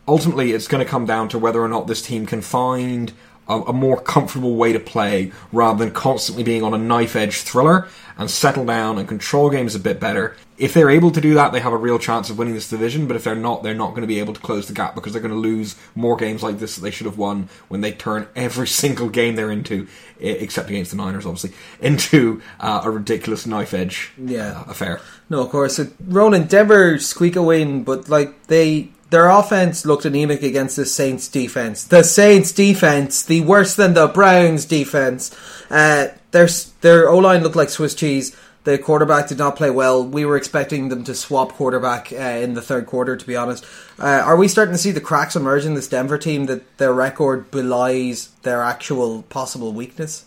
[0.07, 3.13] ultimately it's going to come down to whether or not this team can find
[3.51, 7.43] a, a more comfortable way to play rather than constantly being on a knife edge
[7.43, 10.37] thriller and settle down and control games a bit better.
[10.59, 13.07] If they're able to do that, they have a real chance of winning this division.
[13.07, 15.13] But if they're not, they're not going to be able to close the gap because
[15.13, 17.93] they're going to lose more games like this that they should have won when they
[17.93, 23.47] turn every single game they're into, except against the Niners, obviously, into uh, a ridiculous
[23.47, 24.61] knife edge yeah.
[24.61, 25.01] Uh, affair.
[25.31, 25.81] No, of course.
[26.07, 31.29] Ronan, Denver squeak a win, but like they their offense looked anemic against the Saints
[31.29, 31.85] defense.
[31.85, 35.37] The Saints defense, the worse than the Browns defense.
[35.69, 36.49] Uh, their
[36.81, 38.37] their O line looked like Swiss cheese.
[38.63, 40.05] The quarterback did not play well.
[40.05, 43.17] We were expecting them to swap quarterback uh, in the third quarter.
[43.17, 43.65] To be honest,
[43.99, 46.93] uh, are we starting to see the cracks emerge in this Denver team that their
[46.93, 50.27] record belies their actual possible weakness?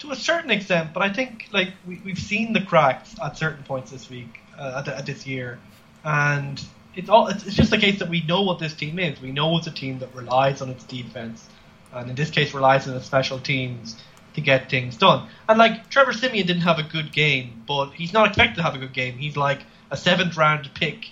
[0.00, 3.62] To a certain extent, but I think like we, we've seen the cracks at certain
[3.64, 5.58] points this week, uh, at, at this year,
[6.04, 6.62] and
[6.96, 9.20] it's all it's, it's just a case that we know what this team is.
[9.20, 11.48] We know it's a team that relies on its defense,
[11.92, 13.96] and in this case relies on its special teams
[14.34, 15.28] to get things done.
[15.48, 18.74] And like Trevor Siemian didn't have a good game, but he's not expected to have
[18.74, 19.16] a good game.
[19.16, 21.10] He's like a seventh round pick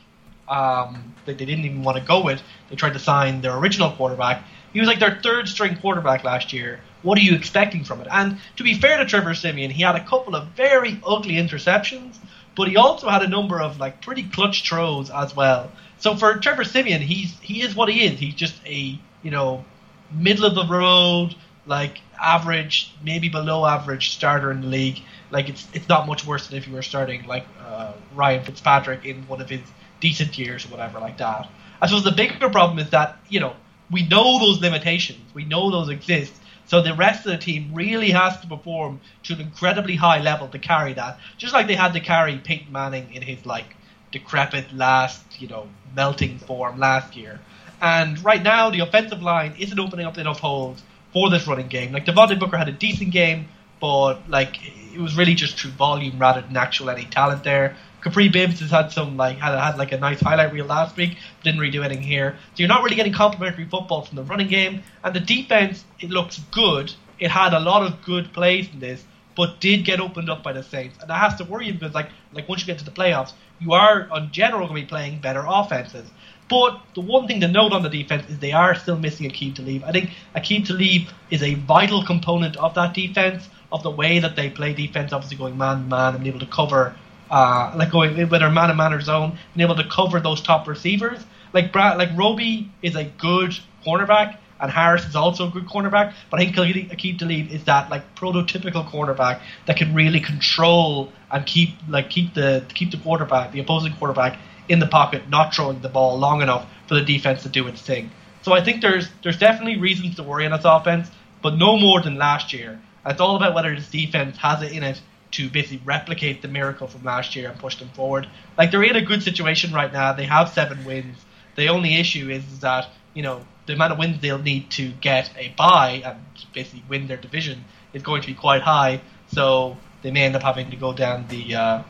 [0.49, 2.42] um, that they didn't even want to go with.
[2.68, 4.42] They tried to sign their original quarterback.
[4.73, 6.81] He was like their third string quarterback last year.
[7.03, 8.09] What are you expecting from it?
[8.11, 12.16] And to be fair to Trevor Siemian, he had a couple of very ugly interceptions
[12.54, 15.70] but he also had a number of like pretty clutch throws as well.
[15.98, 18.18] So for Trevor Siemian, he's he is what he is.
[18.18, 19.64] He's just a you know
[20.10, 21.34] middle of the road,
[21.66, 25.00] like average, maybe below average starter in the league.
[25.30, 29.05] Like it's it's not much worse than if you were starting like uh, Ryan Fitzpatrick
[29.05, 29.61] in one of his
[30.00, 31.48] decent years or whatever like that.
[31.80, 33.55] I suppose the bigger problem is that you know
[33.90, 36.32] we know those limitations, we know those exist,
[36.73, 40.49] so the rest of the team really has to perform to an incredibly high level
[40.49, 41.18] to carry that.
[41.37, 43.77] Just like they had to carry Peyton Manning in his like
[44.11, 47.41] decrepit last, you know, melting form last year.
[47.83, 51.93] And right now the offensive line isn't opening up enough holes for this running game.
[51.93, 53.49] Like Devontae Booker had a decent game,
[53.79, 54.57] but like
[54.95, 57.77] it was really just through volume rather than actual any talent there.
[58.03, 61.18] Kapri Bibbs has had some like had had like a nice highlight reel last week,
[61.44, 62.36] didn't really do anything here.
[62.55, 66.11] So you're not really getting complimentary football from the running game, and the defense it
[66.11, 66.92] looks good.
[67.20, 69.05] It had a lot of good plays in this,
[69.36, 71.94] but did get opened up by the Saints, and that has to worry you because
[71.94, 74.88] like like once you get to the playoffs, you are on general going to be
[74.88, 76.11] playing better offenses.
[76.48, 79.55] But the one thing to note on the defense is they are still missing Aqib
[79.55, 79.84] Talib.
[79.84, 84.36] I think Aqib Talib is a vital component of that defense, of the way that
[84.36, 86.94] they play defense, obviously going man to man and able to cover,
[87.33, 90.68] uh, like going with their man to man zone, and able to cover those top
[90.68, 91.18] receivers.
[91.55, 96.12] Like Brad, like Roby is a good cornerback, and Harris is also a good cornerback.
[96.30, 101.45] But I think Aqib Talib is that like prototypical cornerback that can really control and
[101.47, 105.80] keep like keep the keep the quarterback, the opposing quarterback, in the pocket, not throwing
[105.80, 108.11] the ball long enough for the defense to do its thing.
[108.43, 111.11] So I think there's there's definitely reasons to worry on this offense,
[111.43, 112.78] but no more than last year.
[113.07, 115.01] It's all about whether this defense has it in it
[115.33, 118.28] to basically replicate the miracle from last year and push them forward.
[118.57, 120.12] Like they're in a good situation right now.
[120.12, 121.16] They have seven wins.
[121.57, 125.30] The only issue is, that you know the amount of wins they'll need to get
[125.37, 126.18] a bye and
[126.53, 129.01] basically win their division is going to be quite high.
[129.33, 131.83] So they may end up having to go down the uh,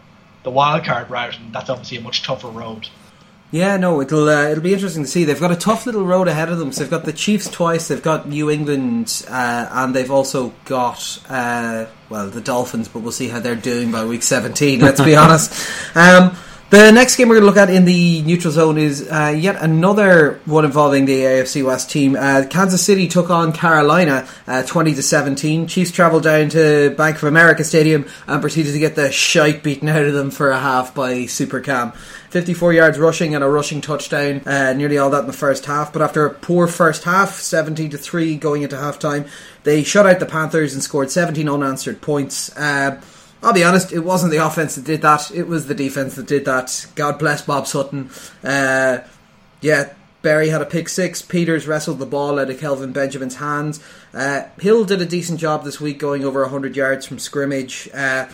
[0.42, 2.88] the wild card route, and that's obviously a much tougher road.
[3.52, 5.24] Yeah, no, it'll uh, it'll be interesting to see.
[5.24, 6.72] They've got a tough little road ahead of them.
[6.72, 11.22] So they've got the Chiefs twice, they've got New England, uh, and they've also got
[11.28, 12.88] uh, well the Dolphins.
[12.88, 14.80] But we'll see how they're doing by week seventeen.
[14.80, 15.52] Let's be honest.
[15.94, 16.34] Um,
[16.72, 19.60] the next game we're going to look at in the neutral zone is uh, yet
[19.60, 22.16] another one involving the AFC West team.
[22.16, 25.66] Uh, Kansas City took on Carolina uh, 20 to 17.
[25.66, 29.86] Chiefs travelled down to Bank of America Stadium and proceeded to get the shite beaten
[29.86, 31.92] out of them for a half by Super Cam.
[32.32, 35.92] 54 yards rushing and a rushing touchdown, uh, nearly all that in the first half.
[35.92, 39.28] But after a poor first half, 17 to 3 going into halftime,
[39.64, 42.56] they shut out the Panthers and scored 17 unanswered points.
[42.56, 43.02] Uh,
[43.42, 45.30] I'll be honest, it wasn't the offense that did that.
[45.30, 46.86] It was the defense that did that.
[46.94, 48.08] God bless Bob Sutton.
[48.42, 49.00] Uh,
[49.60, 51.20] yeah, Berry had a pick six.
[51.20, 53.84] Peters wrestled the ball out of Kelvin Benjamin's hands.
[54.14, 57.90] Uh, Hill did a decent job this week, going over 100 yards from scrimmage.
[57.92, 58.26] Uh,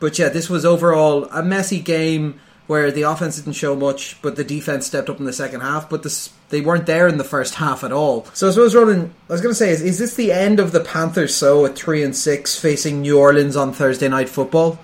[0.00, 4.36] but yeah, this was overall a messy game where the offense didn't show much, but
[4.36, 5.90] the defense stepped up in the second half.
[5.90, 8.24] But the, they weren't there in the first half at all.
[8.32, 10.72] So I suppose, Ronan, I was going to say, is, is this the end of
[10.72, 11.34] the Panthers?
[11.34, 14.78] So at three and six, facing New Orleans on Thursday night football.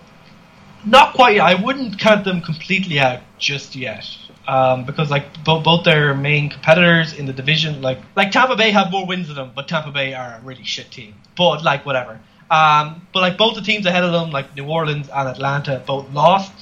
[0.85, 1.37] Not quite.
[1.37, 1.47] Yet.
[1.47, 4.07] I wouldn't count them completely out just yet.
[4.47, 8.71] Um, because like both both their main competitors in the division, like like Tampa Bay
[8.71, 11.15] have more wins than them, but Tampa Bay are a really shit team.
[11.37, 12.19] But like whatever.
[12.51, 16.11] Um, but like both the teams ahead of them, like New Orleans and Atlanta, both
[16.13, 16.53] lost.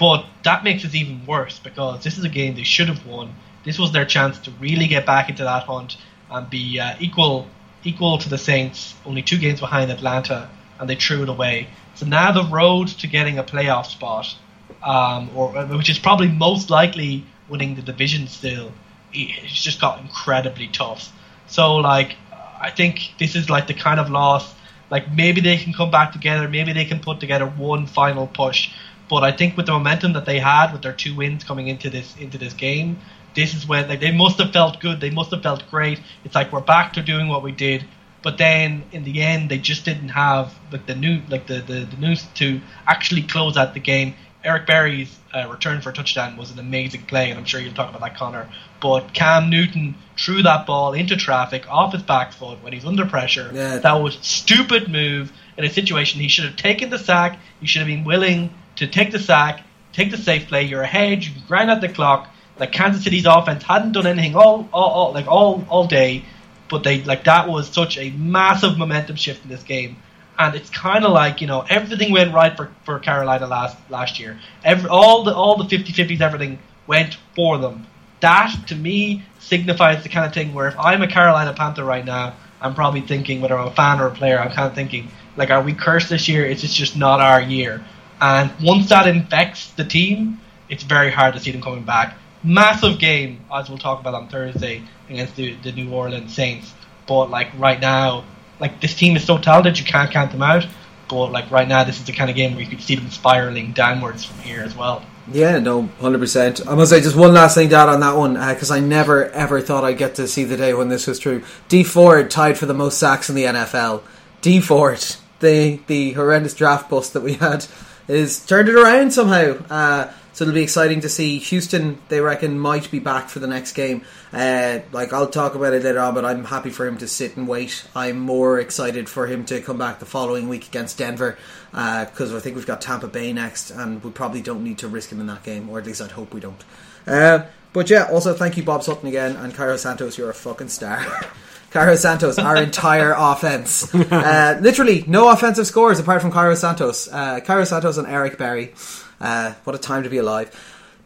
[0.00, 3.34] But that makes it even worse because this is a game they should have won.
[3.64, 5.98] This was their chance to really get back into that hunt
[6.30, 7.46] and be uh, equal
[7.84, 10.48] equal to the Saints, only two games behind Atlanta,
[10.78, 11.68] and they threw it away.
[11.94, 14.34] So now the road to getting a playoff spot,
[14.82, 18.72] um, or which is probably most likely winning the division still,
[19.12, 21.12] it's just got incredibly tough.
[21.46, 22.16] So like,
[22.58, 24.54] I think this is like the kind of loss.
[24.90, 26.48] Like maybe they can come back together.
[26.48, 28.70] Maybe they can put together one final push.
[29.10, 31.90] But I think with the momentum that they had with their two wins coming into
[31.90, 33.00] this into this game,
[33.34, 35.00] this is when like they must have felt good.
[35.00, 36.00] They must have felt great.
[36.24, 37.84] It's like we're back to doing what we did.
[38.22, 41.80] But then in the end, they just didn't have like the new like the the,
[41.80, 44.14] the news to actually close out the game.
[44.42, 47.74] Eric Berry's uh, return for a touchdown was an amazing play, and I'm sure you'll
[47.74, 48.48] talk about that, Connor.
[48.80, 53.04] But Cam Newton threw that ball into traffic off his back foot when he's under
[53.04, 53.50] pressure.
[53.52, 53.78] Yeah.
[53.78, 56.22] That was a stupid move in a situation.
[56.22, 57.38] He should have taken the sack.
[57.60, 59.62] He should have been willing to take the sack,
[59.92, 60.62] take the safe play.
[60.62, 61.22] You're ahead.
[61.22, 62.28] You grind out the clock.
[62.58, 66.24] Like Kansas City's offense hadn't done anything all, all, all like all all day,
[66.68, 69.96] but they like that was such a massive momentum shift in this game.
[70.38, 74.18] And it's kind of like you know everything went right for, for Carolina last last
[74.18, 74.38] year.
[74.64, 77.86] Every all the all the 50-50s, everything went for them.
[78.20, 82.04] That to me signifies the kind of thing where if I'm a Carolina Panther right
[82.04, 85.10] now, I'm probably thinking whether I'm a fan or a player, I'm kind of thinking
[85.36, 86.44] like, are we cursed this year?
[86.46, 87.84] Is this just not our year?
[88.20, 92.16] And once that infects the team, it's very hard to see them coming back.
[92.42, 96.72] Massive game, as we'll talk about on Thursday against the, the New Orleans Saints.
[97.06, 98.24] But like right now,
[98.60, 100.66] like this team is so talented, you can't count them out.
[101.08, 103.10] But like right now, this is the kind of game where you could see them
[103.10, 105.04] spiraling downwards from here as well.
[105.32, 106.66] Yeah, no, hundred percent.
[106.66, 109.28] I must say just one last thing, Dad, on that one because uh, I never
[109.30, 111.42] ever thought I'd get to see the day when this was true.
[111.68, 114.02] Dee Ford tied for the most sacks in the NFL.
[114.40, 115.04] Dee Ford,
[115.40, 117.66] the the horrendous draft bust that we had
[118.10, 119.56] is turned it around somehow.
[119.70, 121.98] Uh, So it'll be exciting to see Houston.
[122.08, 124.06] They reckon might be back for the next game.
[124.32, 127.36] Uh, like I'll talk about it later on, but I'm happy for him to sit
[127.36, 127.84] and wait.
[127.94, 131.36] I'm more excited for him to come back the following week against Denver
[131.72, 134.88] because uh, I think we've got Tampa Bay next, and we probably don't need to
[134.88, 136.64] risk him in that game, or at least I'd hope we don't.
[137.06, 140.16] Uh, but yeah, also thank you, Bob Sutton again, and Cairo Santos.
[140.16, 141.04] You're a fucking star.
[141.70, 143.94] Cairo Santos, our entire offense.
[143.94, 147.08] Uh, literally, no offensive scores apart from Cairo Santos.
[147.08, 148.74] Uh, Cairo Santos and Eric Berry.
[149.20, 150.50] Uh, what a time to be alive.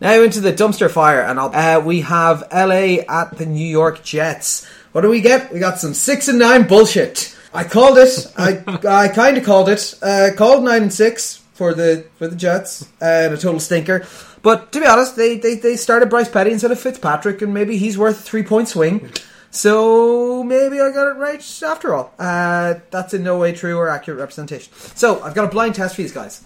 [0.00, 4.66] Now into the dumpster fire, and uh, we have LA at the New York Jets.
[4.92, 5.52] What do we get?
[5.52, 7.36] We got some six and nine bullshit.
[7.52, 8.26] I called it.
[8.36, 9.94] I I kind of called it.
[10.02, 14.06] Uh, called nine and six for the for the Jets and a total stinker.
[14.42, 17.78] But to be honest, they, they, they started Bryce Petty instead of Fitzpatrick, and maybe
[17.78, 19.10] he's worth a three point swing.
[19.54, 22.12] So maybe I got it right after all.
[22.18, 24.72] Uh, that's in no way true or accurate representation.
[24.96, 26.42] So I've got a blind test for these guys.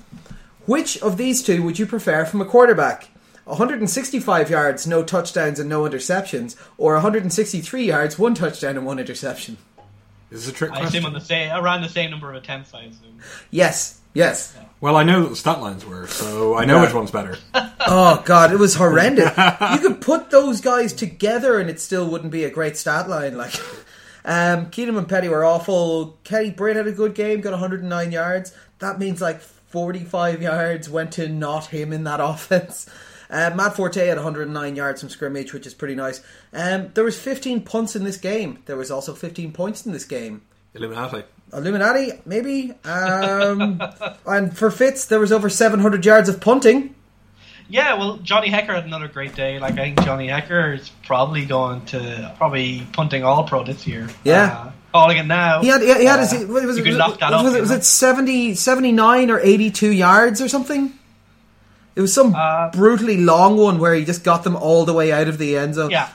[0.66, 3.08] Which of these two would you prefer from a quarterback?
[3.44, 9.56] 165 yards, no touchdowns and no interceptions, or 163 yards, one touchdown and one interception?
[10.28, 10.86] This is a trick question.
[10.86, 10.98] I question.
[10.98, 12.74] assume on the same, around the same number of attempts.
[12.74, 13.20] I assume.
[13.50, 14.54] Yes, yes.
[14.80, 16.82] Well, I know what the stat lines were, so I know Yeah.
[16.86, 17.36] which one's better.
[17.90, 19.30] Oh god, it was horrendous.
[19.72, 23.34] you could put those guys together and it still wouldn't be a great stat line.
[23.38, 23.54] Like,
[24.26, 26.18] um, Keenum and Petty were awful.
[26.22, 28.52] Kenny Britt had a good game, got 109 yards.
[28.80, 32.86] That means like 45 yards went to not him in that offense.
[33.30, 36.20] Uh, Matt Forte had 109 yards from scrimmage, which is pretty nice.
[36.52, 38.58] Um, there was 15 punts in this game.
[38.66, 40.42] There was also 15 points in this game.
[40.74, 41.22] Illuminati.
[41.52, 42.72] Illuminati, maybe.
[42.84, 43.80] Um,
[44.26, 46.94] and for Fitz, there was over 700 yards of punting.
[47.70, 49.58] Yeah, well, Johnny Hekker had another great day.
[49.58, 54.08] Like I think Johnny Hekker is probably going to probably punting all pro this year.
[54.24, 54.44] Yeah.
[54.68, 55.60] uh, calling it now.
[55.60, 57.44] He had, he had his, Uh, was, was, was, can knock that was, off.
[57.44, 60.94] was, it, was it 70, 79 or 82 yards or something?
[61.94, 65.12] It was some Uh, brutally long one where he just got them all the way
[65.12, 65.90] out of the end zone.
[65.90, 66.08] Yeah,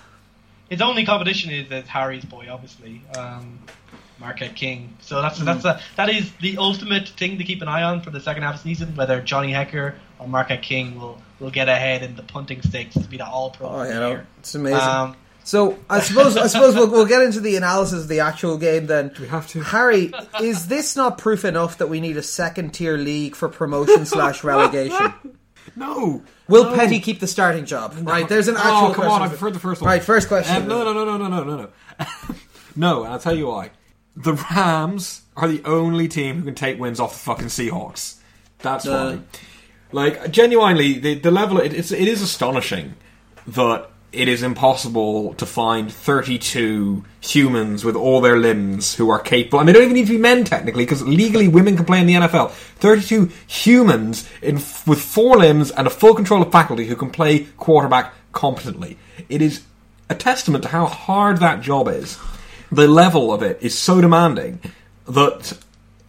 [0.70, 3.60] his only competition is, is Harry's boy, obviously, um,
[4.24, 4.96] Marquette King.
[5.02, 5.46] So that's Hmm.
[5.46, 8.44] that's a, that is the ultimate thing to keep an eye on for the second
[8.44, 8.96] half of the season.
[8.96, 13.02] Whether Johnny Hekker or Marquette King will will get ahead in the punting stakes to
[13.02, 13.68] be the All Pro.
[13.68, 14.80] Oh, of the you know, it's amazing.
[14.80, 18.58] Um, so I suppose I suppose we'll, we'll get into the analysis of the actual
[18.58, 19.10] game then.
[19.10, 19.62] Do we have to?
[19.62, 20.12] Harry,
[20.42, 24.44] is this not proof enough that we need a second tier league for promotion slash
[24.44, 25.14] relegation?
[25.78, 26.22] No.
[26.50, 26.76] Will No.
[26.76, 27.96] Petty keep the starting job?
[28.02, 29.22] Right, there's an Oh, actual come on, question.
[29.24, 29.90] I prefer the first one.
[29.90, 30.56] Right, first question.
[30.58, 31.70] Um, no, no, no, no, no, no, no, no.
[32.76, 33.72] no, and I'll tell you why.
[34.16, 38.16] The Rams are the only team who can take wins off the fucking Seahawks.
[38.59, 39.20] That's Uh.
[39.91, 42.95] Like, genuinely, the, the level, it, it's, it is astonishing
[43.45, 49.59] that it is impossible to find 32 humans with all their limbs who are capable,
[49.59, 52.07] and they don't even need to be men technically, because legally women can play in
[52.07, 52.51] the NFL.
[52.51, 54.55] 32 humans in,
[54.88, 58.97] with four limbs and a full control of faculty who can play quarterback competently.
[59.30, 59.64] It is
[60.09, 62.18] a testament to how hard that job is.
[62.74, 64.60] The level of it is so demanding
[65.08, 65.58] that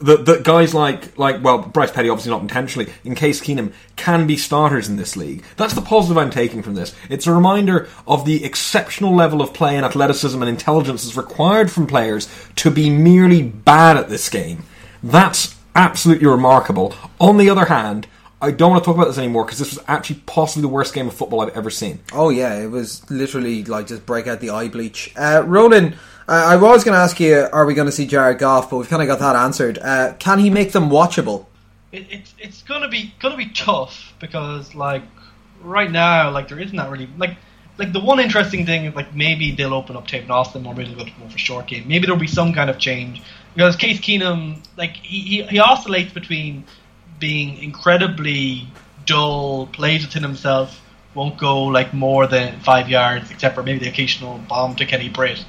[0.00, 4.26] that, that guys like like well Bryce Petty obviously not intentionally in Case Keenum can
[4.26, 5.44] be starters in this league.
[5.56, 6.94] That's the positive I'm taking from this.
[7.08, 11.70] It's a reminder of the exceptional level of play and athleticism and intelligence that's required
[11.70, 14.64] from players to be merely bad at this game.
[15.02, 16.94] That's absolutely remarkable.
[17.20, 18.06] On the other hand,
[18.40, 20.92] I don't want to talk about this anymore because this was actually possibly the worst
[20.92, 22.00] game of football I've ever seen.
[22.12, 25.14] Oh yeah, it was literally like just break out the eye bleach.
[25.16, 25.96] Uh, Ronan,
[26.28, 28.70] uh, I was going to ask you, are we going to see Jared Goff?
[28.70, 29.78] But we've kind of got that answered.
[29.78, 31.46] Uh, can he make them watchable?
[31.94, 35.02] it, it's it's gonna be gonna be tough because like
[35.62, 37.36] right now like there isn't that really like
[37.78, 40.94] like the one interesting thing is like maybe they'll open up Tavon Austin or maybe
[40.94, 41.88] they'll go more for short game.
[41.88, 43.22] Maybe there'll be some kind of change
[43.54, 46.64] because Case Keenum like he, he, he oscillates between
[47.18, 48.66] being incredibly
[49.06, 50.80] dull, plays within himself,
[51.14, 55.08] won't go like more than five yards except for maybe the occasional bomb to Kenny
[55.08, 55.44] Britt,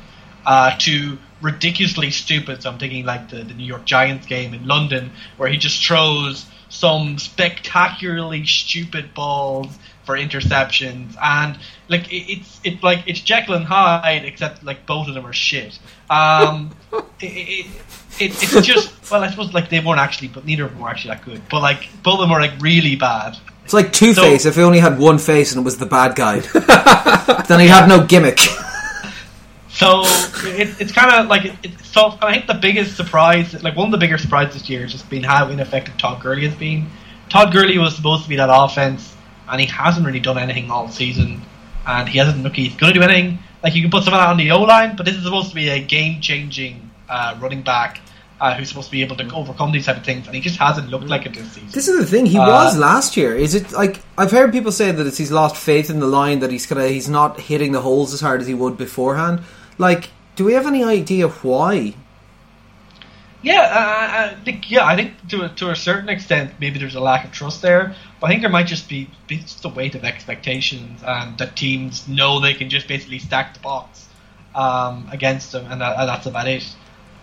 [0.45, 2.63] uh, to ridiculously stupid.
[2.63, 5.85] So I'm thinking like the, the New York Giants game in London where he just
[5.85, 9.67] throws some spectacularly stupid balls
[10.03, 15.07] for interceptions and like it, it's it's like it's Jekyll and Hyde except like both
[15.07, 15.79] of them are shit.
[16.09, 16.75] Um,
[17.19, 17.65] it, it,
[18.19, 20.89] it, it's just well I suppose like they weren't actually but neither of them were
[20.89, 21.41] actually that good.
[21.49, 23.37] But like both of them are like really bad.
[23.63, 25.87] It's like Two Face So- if he only had one face and it was the
[25.87, 26.39] bad guy.
[27.47, 28.39] then he'd have no gimmick.
[29.76, 30.03] So
[30.47, 32.17] it, it's kind of like it, it's tough.
[32.21, 35.09] I think the biggest surprise, like one of the bigger surprises this year, has just
[35.09, 36.88] been how ineffective Todd Gurley has been.
[37.30, 39.13] Todd Gurley was supposed to be that offense,
[39.49, 41.41] and he hasn't really done anything all season.
[41.86, 43.38] And he hasn't looked he's going to do anything.
[43.63, 45.49] Like you can put someone of that on the O line, but this is supposed
[45.49, 47.99] to be a game-changing uh, running back.
[48.41, 50.57] uh, who's supposed to be able to overcome these type of things, and he just
[50.59, 51.69] hasn't looked like it this season.
[51.71, 52.26] This is the thing.
[52.26, 53.34] He Uh, was last year.
[53.34, 56.39] Is it like I've heard people say that it's he's lost faith in the line
[56.39, 59.39] that he's gonna he's not hitting the holes as hard as he would beforehand.
[59.78, 61.95] Like, do we have any idea why?
[63.41, 66.95] Yeah, uh, I think, yeah, I think to a, to a certain extent, maybe there's
[66.95, 67.95] a lack of trust there.
[68.19, 72.07] But I think there might just be, just the weight of expectations, and that teams
[72.07, 74.07] know they can just basically stack the box
[74.55, 76.65] um, against them, and, that, and that's about it.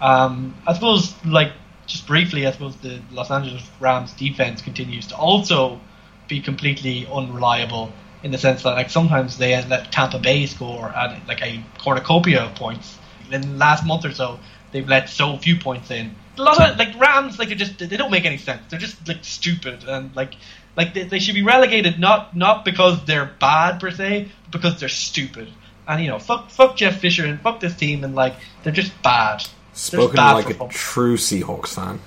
[0.00, 1.52] Um, I suppose, like
[1.86, 5.80] just briefly, I suppose the Los Angeles Rams defense continues to also
[6.28, 7.92] be completely unreliable
[8.22, 12.42] in the sense that, like, sometimes they let Tampa Bay score at like a cornucopia
[12.44, 12.98] of points.
[13.30, 14.38] In the last month or so,
[14.72, 16.14] they've let so few points in.
[16.38, 18.62] A lot of like Rams, like they just they don't make any sense.
[18.70, 20.34] They're just like stupid and like
[20.76, 24.80] like they, they should be relegated not not because they're bad per se, but because
[24.80, 25.48] they're stupid.
[25.86, 28.92] And you know, fuck fuck Jeff Fisher and fuck this team and like they're just
[29.02, 29.40] bad.
[29.40, 30.68] They're just Spoken bad like a football.
[30.68, 32.00] true Seahawks fan.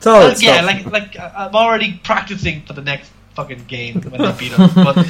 [0.00, 0.66] Solid Well, yeah, stuff.
[0.66, 4.72] like like uh, I'm already practicing for the next fucking game when they beat us.
[4.74, 5.06] But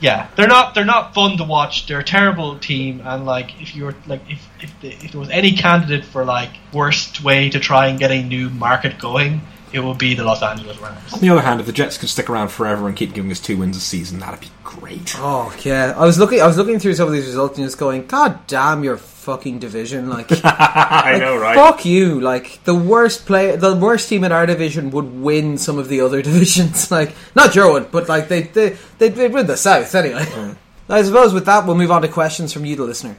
[0.00, 1.86] yeah, they're not they're not fun to watch.
[1.86, 5.20] They're a terrible team, and like if you were like if if, the, if there
[5.20, 9.40] was any candidate for like worst way to try and get a new market going,
[9.72, 11.12] it will be the Los Angeles Rams.
[11.12, 13.40] On the other hand, if the Jets could stick around forever and keep giving us
[13.40, 15.14] two wins a season, that'd be great.
[15.16, 16.40] Oh yeah, I was looking.
[16.40, 19.58] I was looking through some of these results and just going, "God damn your fucking
[19.58, 21.54] division!" Like, I like, know, right?
[21.54, 22.20] Fuck you!
[22.20, 26.00] Like the worst play, the worst team in our division would win some of the
[26.00, 26.90] other divisions.
[26.90, 30.24] Like not your one, but like they they they would win the South anyway.
[30.24, 30.56] Mm.
[30.88, 33.16] I suppose with that we'll move on to questions from you, the listener.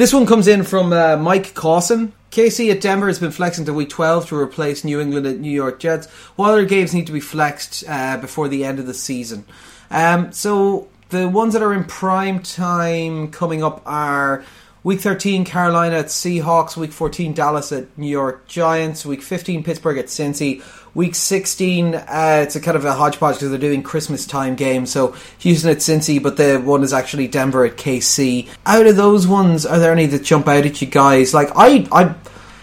[0.00, 2.14] This one comes in from uh, Mike Cawson.
[2.30, 5.50] KC at Denver has been flexing to week 12 to replace New England at New
[5.50, 6.06] York Jets.
[6.36, 9.44] What other games need to be flexed uh, before the end of the season?
[9.90, 14.42] Um, so the ones that are in prime time coming up are
[14.84, 19.98] week 13 Carolina at Seahawks, week 14 Dallas at New York Giants, week 15 Pittsburgh
[19.98, 20.62] at Cincy,
[20.94, 24.90] week 16 uh, it's a kind of a hodgepodge because they're doing Christmas time games.
[24.90, 28.48] So Houston at Cincy, but the one is actually Denver at KC.
[28.66, 31.32] Out of those ones, are there any that jump out at you guys?
[31.34, 32.14] Like I, I,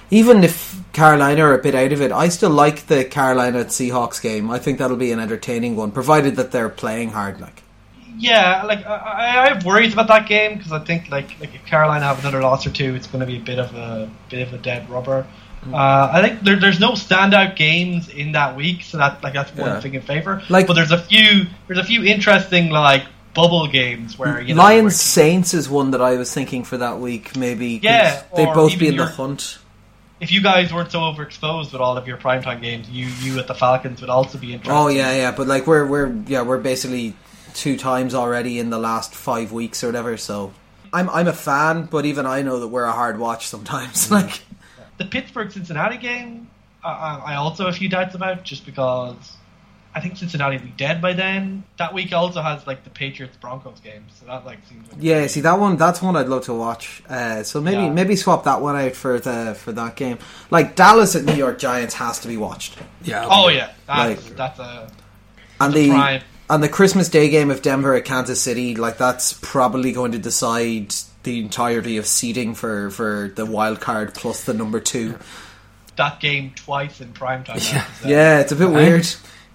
[0.09, 3.67] even if Carolina are a bit out of it, I still like the Carolina at
[3.67, 4.49] Seahawks game.
[4.49, 7.39] I think that'll be an entertaining one, provided that they're playing hard.
[7.39, 7.63] Like.
[8.17, 11.65] Yeah, like I, I have worries about that game because I think like like if
[11.65, 14.47] Carolina have another loss or two, it's going to be a bit of a bit
[14.47, 15.27] of a dead rubber.
[15.71, 19.53] Uh, I think there, there's no standout games in that week, so that like that's
[19.55, 19.79] one Yeah.
[19.81, 20.41] thing in favor.
[20.49, 23.03] Like- but there's a few there's a few interesting like
[23.33, 26.77] bubble games where you know Lions where- Saints is one that I was thinking for
[26.77, 27.35] that week.
[27.35, 29.57] Maybe Yeah, they'd both be in your- the hunt.
[30.19, 33.47] if you guys weren't so overexposed with all of your primetime games, you you at
[33.47, 34.73] the Falcons would also be interesting.
[34.73, 37.13] Oh yeah, yeah, but like we're we're yeah we're basically
[37.53, 40.15] two times already in the last five weeks or whatever.
[40.17, 40.53] So
[40.93, 44.09] I'm I'm a fan, but even I know that we're a hard watch sometimes.
[44.17, 44.41] Like
[44.97, 46.49] the Pittsburgh Cincinnati game,
[46.83, 49.15] I, I I also have a few doubts about just because
[49.95, 51.63] I think Cincinnati will be dead by then.
[51.77, 55.25] That week also has like the Patriots Broncos game, so that like seems like yeah,
[55.27, 57.01] see that one that's one I'd love to watch.
[57.09, 57.89] Uh, so maybe Yeah.
[57.91, 60.19] maybe swap that one out for the for that game.
[60.51, 63.25] Like Dallas at New York Giants has to be watched, Yeah.
[63.29, 64.91] Oh yeah, that's Like- that's a
[65.59, 66.21] and The the prime.
[66.51, 68.75] and the Christmas Day game of Denver at Kansas City.
[68.75, 70.93] Like that's probably going to decide
[71.27, 75.17] the entirety of seeding for for the wild card plus the number two.
[75.97, 77.59] that game twice in prime time.
[77.61, 77.85] Yeah.
[78.05, 79.05] Yeah, it's a bit weird.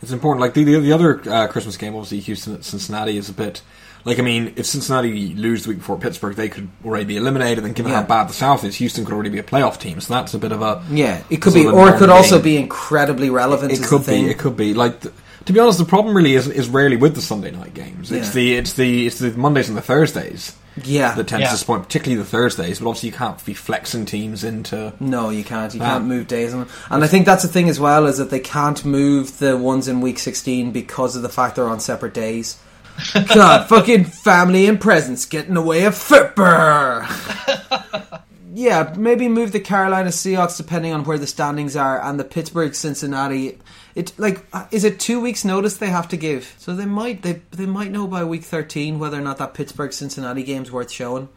[0.03, 0.41] It's important.
[0.41, 3.63] Like the the, the other uh, Christmas game, obviously Houston at Cincinnati is a bit.
[4.05, 7.65] Like I mean, if Cincinnati lose the week before Pittsburgh, they could already be eliminated.
[7.65, 8.01] And given Yeah.
[8.03, 10.01] how bad the South is, Houston could already be a playoff team.
[10.01, 10.83] So that's a bit of a.
[10.91, 12.45] Yeah, it could be, or it could long also game.
[12.45, 13.73] be incredibly relevant.
[13.73, 14.25] It could the thing.
[14.25, 14.31] be.
[14.33, 14.75] It could be.
[14.75, 15.15] Like th-
[15.47, 18.11] to be honest, the problem really is is rarely with the Sunday night games.
[18.11, 18.33] It's Yeah.
[18.35, 20.53] the it's the it's the Mondays and the Thursdays
[20.83, 21.49] yeah, that tend Yeah.
[21.49, 22.79] to disappoint, particularly the Thursdays.
[22.79, 24.93] But obviously, you can't be flexing teams into.
[25.01, 25.73] no, you can't.
[25.75, 26.67] You can't move days on.
[26.91, 29.89] And I think that's the thing as well is that they can't move the ones
[29.89, 32.59] in week sixteen because of the fact they're on separate days.
[33.35, 37.07] God, fucking family and presents get in the way of football.
[38.55, 42.75] yeah, maybe move the Carolina Seahawks depending on where the standings are, and the Pittsburgh
[42.75, 43.59] Cincinnati.
[43.95, 46.55] It like uh, is it two weeks notice they have to give?
[46.59, 49.93] So they might they they might know by week thirteen whether or not that Pittsburgh
[49.93, 51.29] Cincinnati game's worth showing.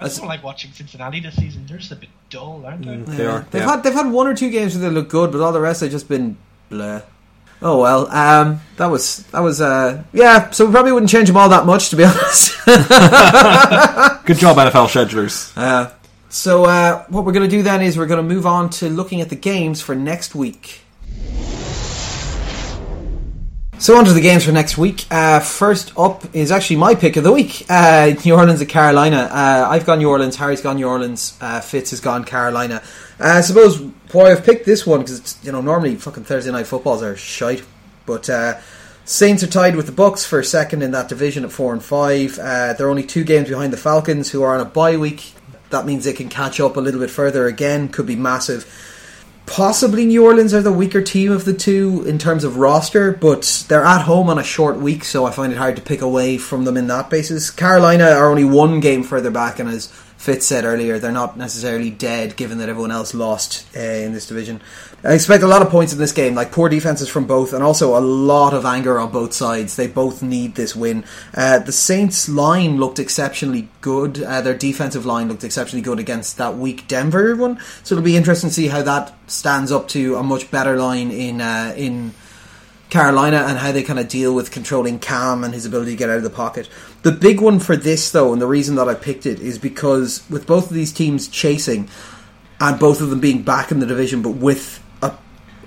[0.00, 1.64] I just don't like watching Cincinnati this season.
[1.66, 2.96] They're just a bit dull, aren't they?
[2.96, 3.30] They Yeah.
[3.30, 3.46] are.
[3.50, 3.70] They've yeah.
[3.70, 5.80] had they've had one or two games where they look good, but all the rest
[5.80, 6.36] have just been
[6.70, 7.02] bleh.
[7.64, 10.50] Oh well, um, that was that was uh, yeah.
[10.50, 12.52] So we probably wouldn't change them all that much, to be honest.
[12.66, 15.52] Good job, NFL schedulers.
[15.56, 15.90] uh,
[16.28, 18.88] so uh, what we're going to do then is we're going to move on to
[18.88, 20.80] looking at the games for next week.
[23.82, 25.06] So on to the games for next week.
[25.10, 27.66] Uh, first up is actually my pick of the week.
[27.68, 29.28] Uh, New Orleans at Carolina.
[29.28, 30.36] Uh, I've gone New Orleans.
[30.36, 31.36] Harry's gone New Orleans.
[31.40, 32.80] Uh, Fitz has gone Carolina.
[33.18, 33.80] Uh, I suppose
[34.12, 37.64] why I've picked this one because you know normally fucking Thursday night footballs are shite,
[38.06, 38.60] but uh,
[39.04, 42.36] Saints are tied with the Bucs for second in that division at four and five.
[42.36, 45.32] they're only two games behind the Falcons, who are on a bye week.
[45.70, 47.88] That means they can catch up a little bit further again.
[47.88, 48.64] Could be massive
[49.46, 53.64] possibly New Orleans are the weaker team of the two in terms of roster, but
[53.68, 56.38] they're at home on a short week, so I find it hard to pick away
[56.38, 57.50] from them in that basis.
[57.50, 59.92] Carolina are only one game further back, and as
[60.22, 64.28] Fitz said earlier, they're not necessarily dead given that everyone else lost uh, in this
[64.28, 64.60] division.
[65.02, 67.60] I expect a lot of points in this game, like poor defenses from both, and
[67.60, 69.74] also a lot of anger on both sides.
[69.74, 71.04] They both need this win.
[71.34, 74.22] Uh, the Saints' line looked exceptionally good.
[74.22, 77.58] Uh, their defensive line looked exceptionally good against that weak Denver one.
[77.82, 81.10] So it'll be interesting to see how that stands up to a much better line
[81.10, 82.14] in uh, in
[82.90, 86.10] Carolina and how they kind of deal with controlling Cam and his ability to get
[86.10, 86.68] out of the pocket.
[87.02, 90.22] The big one for this, though, and the reason that I picked it is because
[90.30, 91.88] with both of these teams chasing
[92.60, 95.12] and both of them being back in the division, but with a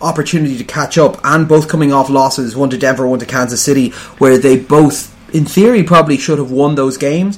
[0.02, 3.62] opportunity to catch up and both coming off losses, one to Denver, one to Kansas
[3.62, 7.38] City, where they both, in theory, probably should have won those games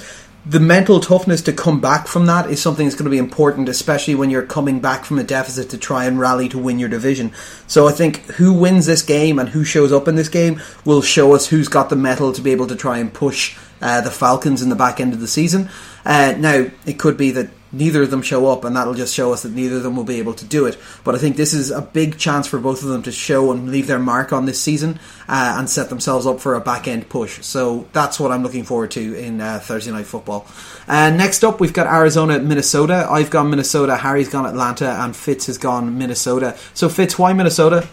[0.50, 3.68] the mental toughness to come back from that is something that's going to be important,
[3.68, 6.88] especially when you're coming back from a deficit to try and rally to win your
[6.88, 7.34] division.
[7.68, 11.02] So I think who wins this game and who shows up in this game will
[11.02, 14.12] show us who's got the metal to be able to try and push uh, the
[14.12, 15.70] Falcons in the back end of the season.
[16.06, 19.34] Uh, now, it could be that neither of them show up, and that'll just show
[19.34, 20.78] us that neither of them will be able to do it.
[21.04, 23.72] But I think this is a big chance for both of them to show and
[23.72, 27.10] leave their mark on this season uh, and set themselves up for a back end
[27.10, 27.44] push.
[27.44, 30.48] So that's what I'm looking forward to in uh, Thursday night football.
[30.88, 33.08] Uh, next up, we've got Arizona, Minnesota.
[33.10, 33.98] I've gone Minnesota.
[33.98, 36.58] Harry's gone Atlanta, and Fitz has gone Minnesota.
[36.74, 37.88] So Fitz, why Minnesota?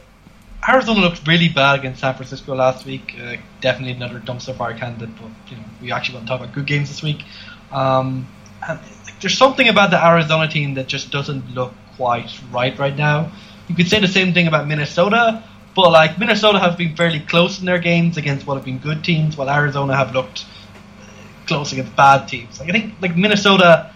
[0.68, 3.16] Arizona looked really bad against San Francisco last week.
[3.20, 6.54] Uh, definitely another dumpster fire candidate, but you know we actually want to talk about
[6.54, 7.22] good games this week.
[7.70, 8.26] Um,
[8.66, 8.80] and
[9.20, 13.32] there's something about the Arizona team that just doesn't look quite right right now.
[13.68, 15.44] You could say the same thing about Minnesota,
[15.74, 19.04] but like Minnesota have been fairly close in their games against what have been good
[19.04, 20.46] teams, while Arizona have looked
[21.46, 22.58] close against bad teams.
[22.58, 23.93] Like I think like Minnesota,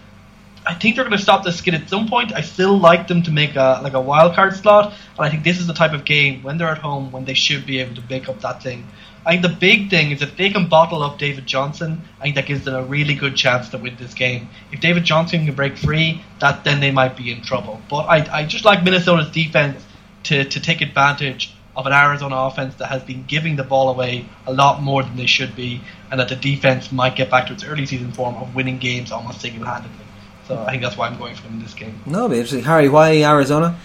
[0.69, 2.31] I think they're going to stop the skid at some point.
[2.31, 5.43] I still like them to make a like a wild card slot, and I think
[5.43, 7.95] this is the type of game when they're at home when they should be able
[7.95, 8.85] to make up that thing.
[9.25, 12.35] I think the big thing is if they can bottle up David Johnson, I think
[12.35, 14.49] that gives them a really good chance to win this game.
[14.71, 17.81] If David Johnson can break free, that then they might be in trouble.
[17.89, 19.83] But I, I just like Minnesota's defense
[20.25, 24.29] to, to take advantage of an Arizona offense that has been giving the ball away
[24.45, 27.53] a lot more than they should be, and that the defense might get back to
[27.53, 30.05] its early season form of winning games almost single handedly.
[30.49, 32.01] So I think that's why I'm going for them in this game.
[32.07, 32.63] No, it'll be interesting.
[32.63, 33.79] Harry, why Arizona?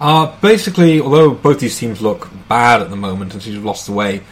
[0.00, 3.66] Uh, basically, although both these teams look bad at the moment and seem to have
[3.66, 4.22] lost the way,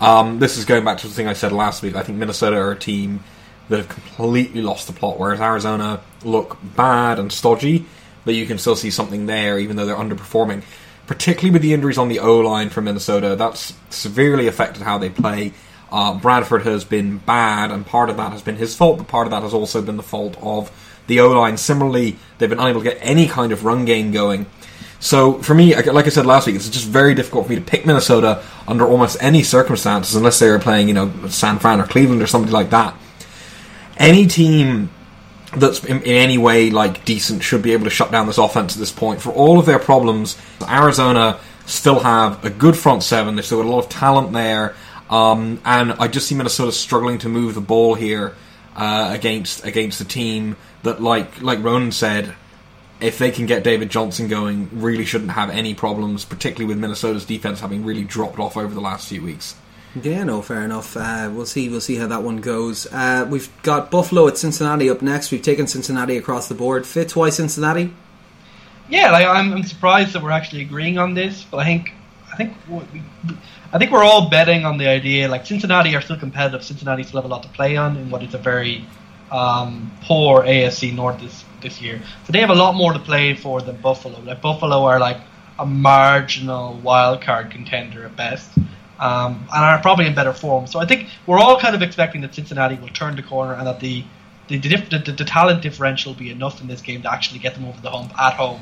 [0.00, 1.94] um, this is going back to the thing I said last week.
[1.94, 3.22] I think Minnesota are a team
[3.68, 7.86] that have completely lost the plot, whereas Arizona look bad and stodgy,
[8.24, 10.64] but you can still see something there, even though they're underperforming.
[11.06, 15.08] Particularly with the injuries on the O line for Minnesota, that's severely affected how they
[15.08, 15.52] play.
[15.92, 19.28] Uh, Bradford has been bad, and part of that has been his fault, but part
[19.28, 20.72] of that has also been the fault of
[21.06, 21.56] the O line.
[21.56, 24.46] Similarly, they've been unable to get any kind of run game going.
[25.02, 27.62] So for me, like I said last week, it's just very difficult for me to
[27.62, 31.86] pick Minnesota under almost any circumstances, unless they were playing, you know, San Fran or
[31.86, 32.94] Cleveland or something like that.
[33.96, 34.90] Any team
[35.56, 38.74] that's in, in, any way like decent should be able to shut down this offense
[38.74, 39.20] at this point.
[39.20, 40.38] For all of their problems,
[40.68, 43.34] Arizona still have a good front seven.
[43.34, 44.76] They've still got a lot of talent there,
[45.10, 48.34] um, and I just see Minnesota struggling to move the ball here
[48.76, 52.34] uh, against against a team that, like like Ronan said,
[53.00, 57.24] if they can get David Johnson going, really shouldn't have any problems, particularly with Minnesota's
[57.24, 59.56] defense having really dropped off over the last few weeks.
[60.00, 60.96] Yeah, no, fair enough.
[60.96, 61.68] Uh, we'll see.
[61.68, 62.86] We'll see how that one goes.
[62.90, 65.30] Uh, we've got Buffalo at Cincinnati up next.
[65.30, 66.86] We've taken Cincinnati across the board.
[66.86, 67.92] Fitz, why Cincinnati?
[68.88, 71.92] Yeah, like, I'm, I'm surprised that we're actually agreeing on this, but I think
[72.32, 73.02] I think we,
[73.72, 75.28] I think we're all betting on the idea.
[75.28, 76.62] Like Cincinnati are still competitive.
[76.62, 78.84] Cincinnati still have a lot to play on in what is a very
[79.30, 82.00] um, poor AFC North this this year.
[82.26, 84.20] So they have a lot more to play for than Buffalo.
[84.20, 85.18] Like Buffalo are like
[85.58, 88.50] a marginal wild card contender at best,
[88.98, 90.66] um, and are probably in better form.
[90.66, 93.66] So I think we're all kind of expecting that Cincinnati will turn the corner and
[93.66, 94.04] that the
[94.48, 97.54] the, the, the, the talent differential will be enough in this game to actually get
[97.54, 98.60] them over the hump at home.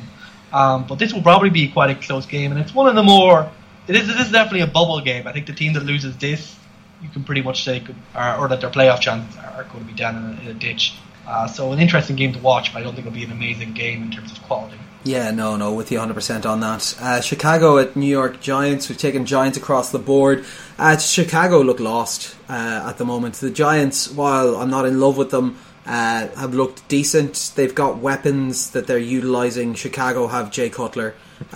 [0.53, 3.03] Um, but this will probably be quite a close game, and it's one of the
[3.03, 3.51] more.
[3.89, 5.27] It is, it is definitely a bubble game.
[5.27, 6.57] I think the team that loses this,
[7.03, 9.91] you can pretty much say, could, or, or that their playoff chances are going to
[9.91, 10.95] be down in a, in a ditch
[11.27, 13.73] Uh, so an interesting game to watch, but I don't think it'll be an amazing
[13.73, 14.77] game in terms of quality.
[15.05, 16.95] Yeah, no, no, with you 100% on that.
[17.01, 18.89] Uh, Chicago at New York Giants.
[18.89, 20.45] We've taken Giants across the board.
[20.79, 23.37] Uh, Chicago look lost uh, at the moment.
[23.37, 27.53] The Giants, while I'm not in love with them, uh, have looked decent.
[27.57, 29.75] They've got weapons that they're utilising.
[29.75, 31.15] Chicago have Jay Cutler.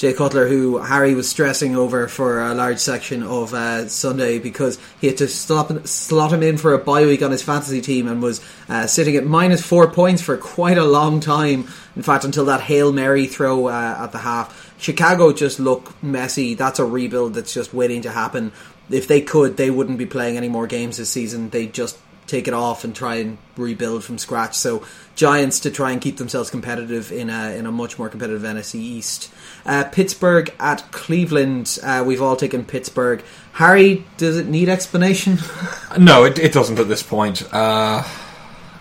[0.00, 4.78] Jay Cutler, who Harry was stressing over for a large section of uh, Sunday because
[4.98, 8.08] he had to slot, slot him in for a bye week on his fantasy team
[8.08, 8.40] and was
[8.70, 11.68] uh, sitting at minus four points for quite a long time.
[11.96, 14.72] In fact, until that Hail Mary throw uh, at the half.
[14.78, 16.54] Chicago just look messy.
[16.54, 18.52] That's a rebuild that's just waiting to happen.
[18.88, 21.50] If they could, they wouldn't be playing any more games this season.
[21.50, 21.98] They just
[22.30, 24.54] take it off and try and rebuild from scratch.
[24.54, 24.84] So
[25.16, 28.76] Giants to try and keep themselves competitive in a in a much more competitive NFC
[28.76, 29.30] East.
[29.66, 31.78] Uh, Pittsburgh at Cleveland.
[31.82, 33.22] Uh, we've all taken Pittsburgh.
[33.54, 35.38] Harry, does it need explanation?
[35.98, 37.42] no, it, it doesn't at this point.
[37.52, 38.02] Uh,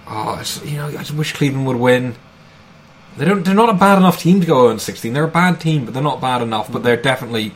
[0.07, 2.15] oh, you know, I just wish Cleveland would win.
[3.17, 3.43] They don't.
[3.43, 5.11] They're not a bad enough team to go 0 16.
[5.11, 6.71] They're a bad team, but they're not bad enough.
[6.71, 7.53] But they're definitely,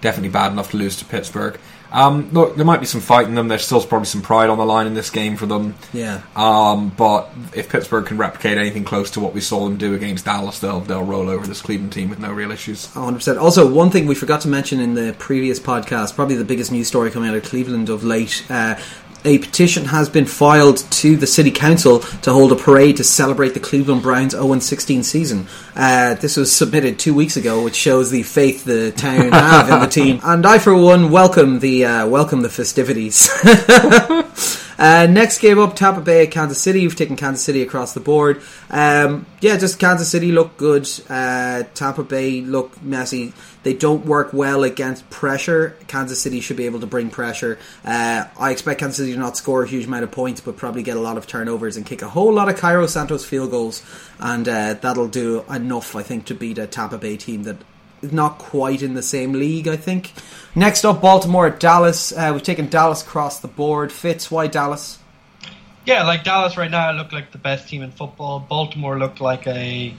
[0.00, 1.58] definitely bad enough to lose to Pittsburgh.
[1.92, 3.48] Um, look, there might be some fight in them.
[3.48, 5.74] There's still probably some pride on the line in this game for them.
[5.92, 6.22] Yeah.
[6.36, 10.24] Um, but if Pittsburgh can replicate anything close to what we saw them do against
[10.24, 12.88] Dallas, they'll they'll roll over this Cleveland team with no real issues.
[12.88, 13.40] 100%.
[13.40, 16.88] Also, one thing we forgot to mention in the previous podcast, probably the biggest news
[16.88, 18.44] story coming out of Cleveland of late.
[18.48, 18.78] Uh,
[19.24, 23.54] a petition has been filed to the city council to hold a parade to celebrate
[23.54, 25.46] the Cleveland Browns 0-16 season.
[25.74, 29.80] Uh, this was submitted two weeks ago, which shows the faith the town have in
[29.80, 30.20] the team.
[30.22, 33.28] And I, for one, welcome the uh, welcome the festivities.
[34.80, 36.80] Uh, next game up, Tampa Bay Kansas City.
[36.80, 38.40] We've taken Kansas City across the board.
[38.70, 40.88] Um, yeah, just Kansas City look good.
[41.06, 43.34] Uh, Tampa Bay look messy.
[43.62, 45.76] They don't work well against pressure.
[45.86, 47.58] Kansas City should be able to bring pressure.
[47.84, 50.82] Uh, I expect Kansas City to not score a huge amount of points, but probably
[50.82, 53.82] get a lot of turnovers and kick a whole lot of Cairo Santos field goals,
[54.18, 57.58] and uh, that'll do enough, I think, to beat a Tampa Bay team that
[58.02, 59.68] not quite in the same league.
[59.68, 60.12] I think.
[60.54, 62.12] Next up, Baltimore at Dallas.
[62.12, 63.92] Uh, we've taken Dallas across the board.
[63.92, 64.98] Fitz, why Dallas?
[65.86, 68.40] Yeah, like Dallas right now look like the best team in football.
[68.40, 69.94] Baltimore look like a,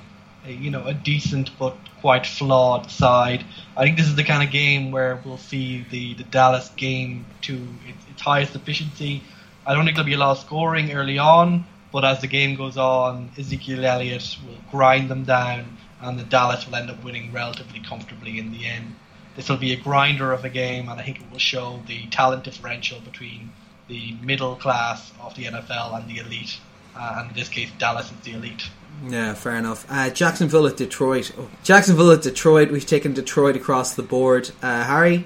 [0.46, 3.46] a, you know a decent but quite flawed side.
[3.78, 7.26] I think this is the kind of game where we'll see the, the Dallas game
[7.42, 7.54] to
[7.88, 9.24] its, its highest efficiency.
[9.66, 12.56] I don't think there'll be a lot of scoring early on, but as the game
[12.56, 17.32] goes on, Ezekiel Elliott will grind them down, and the Dallas will end up winning
[17.32, 18.96] relatively comfortably in the end
[19.36, 22.06] this will be a grinder of a game, and I think it will show the
[22.08, 23.52] talent differential between
[23.88, 26.60] the middle class of the NFL and the elite.
[26.96, 28.70] Uh, and in this case, Dallas is the elite.
[29.08, 29.86] Yeah, fair enough.
[29.90, 31.32] Uh, Jacksonville at Detroit.
[31.38, 32.72] Oh, Jacksonville at Detroit.
[32.72, 34.52] We've taken Detroit across the board.
[34.62, 35.26] Uh, Harry,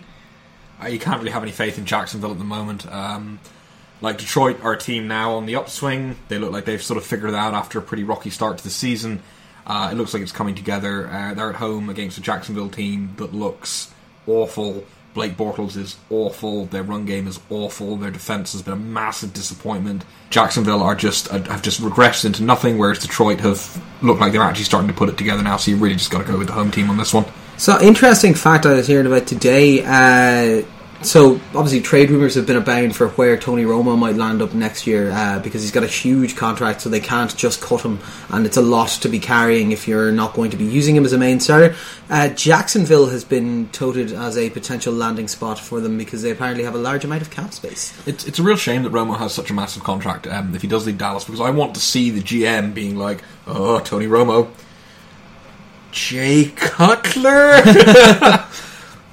[0.82, 2.90] uh, you can't really have any faith in Jacksonville at the moment.
[2.92, 3.40] Um,
[4.02, 6.16] like Detroit are a team now on the upswing.
[6.28, 8.64] They look like they've sort of figured it out after a pretty rocky start to
[8.64, 9.24] the season.
[9.66, 11.08] Uh, it looks like it's coming together.
[11.08, 13.92] Uh, they're at home against a Jacksonville team that looks
[14.28, 14.84] awful.
[15.16, 16.66] Blake Bortles is awful.
[16.66, 17.96] Their run game is awful.
[17.96, 20.04] Their defense has been a massive disappointment.
[20.30, 24.42] Jacksonville are just uh, have just regressed into nothing, whereas Detroit have looked like they're
[24.42, 25.56] actually starting to put it together now.
[25.56, 27.26] So you really just got to go with the home team on this one.
[27.58, 29.82] So interesting fact I was hearing about today.
[29.86, 30.66] Uh,
[31.02, 34.88] so obviously trade rumors have been abound for where Tony Romo might land up next
[34.88, 38.46] year uh, because he's got a huge contract, so they can't just cut him, and
[38.46, 41.14] it's a lot to be carrying if you're not going to be using him as
[41.14, 41.76] a main starter.
[42.10, 46.64] Uh, Jacksonville has been touted as a potential landing spot for them because they apparently
[46.64, 47.94] have a large amount of cap space.
[48.08, 50.68] It's, it's a real shame that Romo has such a massive contract um, if he
[50.68, 54.50] does leave Dallas because I want to see the GM being like, "Oh, Tony Romo."
[55.92, 57.62] Jay Cutler.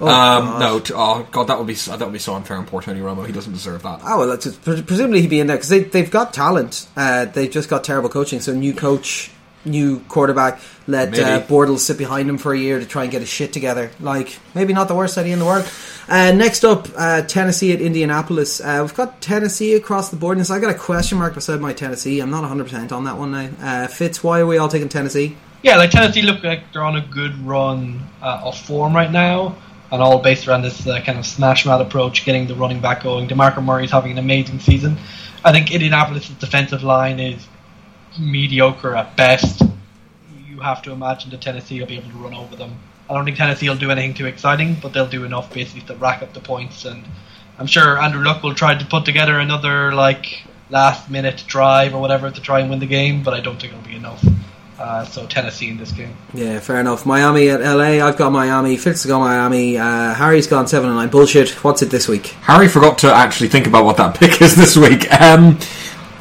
[0.03, 2.67] Oh, um, no, t- oh god, that would be that would be so unfair on
[2.67, 3.25] poor Tony Romo.
[3.25, 4.01] He doesn't deserve that.
[4.03, 6.89] Oh well, that's just, presumably he'd be in there because they they've got talent.
[6.97, 8.41] Uh, they've just got terrible coaching.
[8.41, 9.31] So new coach,
[9.65, 10.61] new quarterback.
[10.89, 13.53] Let uh, Bortles sit behind him for a year to try and get his shit
[13.53, 13.93] together.
[14.01, 15.71] Like maybe not the worst idea in the world.
[16.09, 18.61] Uh, next up, uh, Tennessee at Indianapolis.
[18.61, 21.61] Uh, we've got Tennessee across the board, and so I got a question mark beside
[21.61, 22.19] my Tennessee.
[22.19, 23.51] I'm not 100 percent on that one now.
[23.61, 25.37] Uh, Fitz, why are we all taking Tennessee?
[25.63, 29.55] Yeah, like Tennessee look like they're on a good run uh, of form right now
[29.93, 33.03] and all based around this uh, kind of smash mouth approach, getting the running back
[33.03, 33.29] going.
[33.29, 34.97] DeMarco Murray is having an amazing season.
[35.45, 37.47] I think Indianapolis' defensive line is
[38.19, 39.63] mediocre at best.
[40.49, 42.79] You have to imagine that Tennessee will be able to run over them.
[43.11, 45.95] I don't think Tennessee will do anything too exciting, but they'll do enough basically to
[45.97, 46.87] rack up the points.
[46.87, 47.05] And
[47.59, 52.01] I'm sure Andrew Luck will try to put together another like last minute drive or
[52.01, 54.25] whatever to try and win the game, but I don't think it'll be enough.
[54.83, 56.15] Uh, so Tennessee in this game.
[56.35, 57.07] Yeah, fair enough.
[57.07, 58.05] Miami at LA.
[58.07, 58.77] I've got Miami.
[58.77, 59.79] Fitz has got Miami.
[59.79, 61.09] Uh, Harry's gone seven and nine.
[61.09, 61.51] Bullshit.
[61.63, 62.27] What's it this week?
[62.43, 65.11] Harry forgot to actually think about what that pick is this week.
[65.21, 65.59] Um,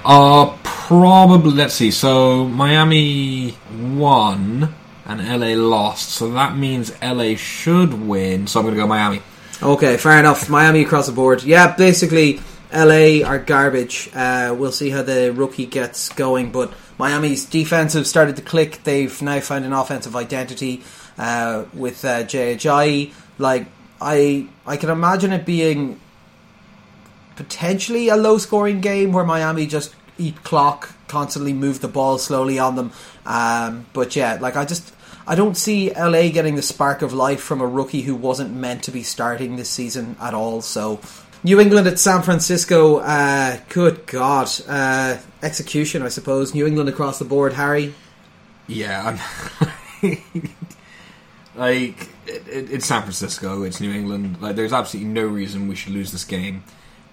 [0.05, 1.51] Uh, probably.
[1.51, 1.91] Let's see.
[1.91, 4.73] So Miami won
[5.05, 6.09] and LA lost.
[6.09, 8.47] So that means LA should win.
[8.47, 9.21] So I'm going to go Miami.
[9.61, 10.49] Okay, fair enough.
[10.49, 11.43] Miami across the board.
[11.43, 12.41] Yeah, basically,
[12.73, 14.09] LA are garbage.
[14.13, 18.83] Uh, we'll see how the rookie gets going, but Miami's defense defensive started to click.
[18.83, 20.83] They've now found an offensive identity
[21.17, 23.11] uh, with uh, Jay Ajayi.
[23.39, 23.65] Like,
[23.99, 25.99] I, I can imagine it being
[27.35, 32.59] potentially a low scoring game where Miami just eat clock, constantly move the ball slowly
[32.59, 32.91] on them.
[33.25, 34.93] Um, but yeah, like I just
[35.25, 38.83] I don't see LA getting the spark of life from a rookie who wasn't meant
[38.83, 40.61] to be starting this season at all.
[40.61, 40.99] So
[41.43, 46.53] New England at San Francisco, uh, good God, uh, execution I suppose.
[46.53, 47.93] New England across the board, Harry.
[48.67, 49.17] Yeah,
[50.01, 50.11] I'm
[51.55, 54.41] like it, it, it's San Francisco, it's New England.
[54.41, 56.63] Like, there's absolutely no reason we should lose this game.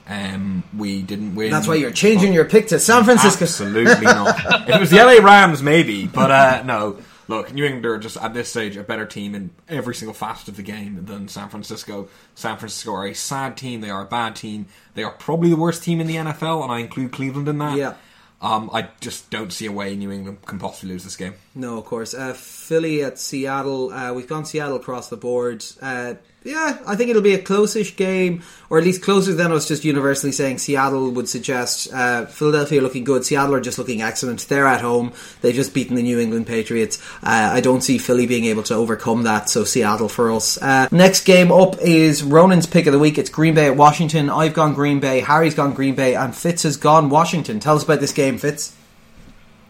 [0.08, 1.50] Um, we didn't win.
[1.50, 3.44] That's why you're changing your pick to San Francisco.
[3.44, 4.62] Absolutely not.
[4.68, 6.98] if it was the LA Rams, maybe, but uh, no.
[7.28, 10.48] Look, New England are just at this stage a better team in every single facet
[10.48, 12.08] of the game than San Francisco.
[12.34, 13.82] San Francisco are a sad team.
[13.82, 14.66] They are a bad team.
[14.94, 17.76] They are probably the worst team in the NFL, and I include Cleveland in that.
[17.76, 17.94] Yeah.
[18.40, 21.34] Um, I just don't see a way New England can possibly lose this game.
[21.54, 22.14] No, of course.
[22.14, 22.34] Uh,
[22.68, 23.90] Philly at Seattle.
[23.90, 25.64] Uh, we've gone Seattle across the board.
[25.80, 29.66] Uh, yeah, I think it'll be a close-ish game, or at least closer than us
[29.66, 31.90] just universally saying Seattle would suggest.
[31.90, 33.24] Uh, Philadelphia looking good.
[33.24, 34.46] Seattle are just looking excellent.
[34.48, 35.14] They're at home.
[35.40, 37.02] They've just beaten the New England Patriots.
[37.22, 40.60] Uh, I don't see Philly being able to overcome that, so Seattle for us.
[40.60, 43.16] Uh, next game up is Ronan's pick of the week.
[43.16, 44.28] It's Green Bay at Washington.
[44.28, 45.20] I've gone Green Bay.
[45.20, 47.60] Harry's gone Green Bay, and Fitz has gone Washington.
[47.60, 48.76] Tell us about this game, Fitz.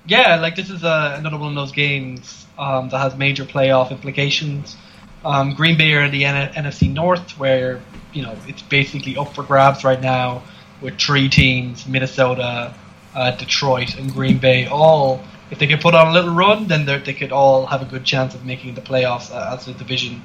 [0.05, 3.90] Yeah, like this is uh, another one of those games um, that has major playoff
[3.90, 4.76] implications.
[5.24, 7.80] Um, Green Bay are in the N- NFC North, where
[8.12, 10.42] you know it's basically up for grabs right now,
[10.82, 12.74] with three teams: Minnesota,
[13.14, 14.66] uh, Detroit, and Green Bay.
[14.66, 17.86] All, if they could put on a little run, then they could all have a
[17.86, 20.22] good chance of making the playoffs uh, as the division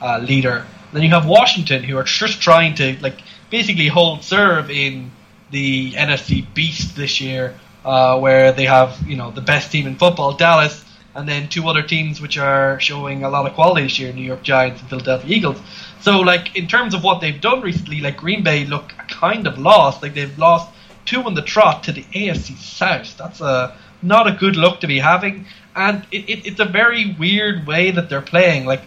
[0.00, 0.66] uh, leader.
[0.92, 3.18] then you have Washington, who are just trying to like
[3.50, 5.10] basically hold serve in
[5.50, 9.96] the NFC Beast this year, uh, where they have you know the best team in
[9.96, 10.85] football, Dallas
[11.16, 14.22] and then two other teams which are showing a lot of quality this year: New
[14.22, 15.60] York Giants and Philadelphia Eagles.
[16.00, 19.58] So, like in terms of what they've done recently, like Green Bay look kind of
[19.58, 20.02] lost.
[20.02, 20.70] Like they've lost
[21.06, 23.16] two on the trot to the AFC South.
[23.16, 27.16] That's a not a good look to be having, and it, it, it's a very
[27.18, 28.66] weird way that they're playing.
[28.66, 28.82] Like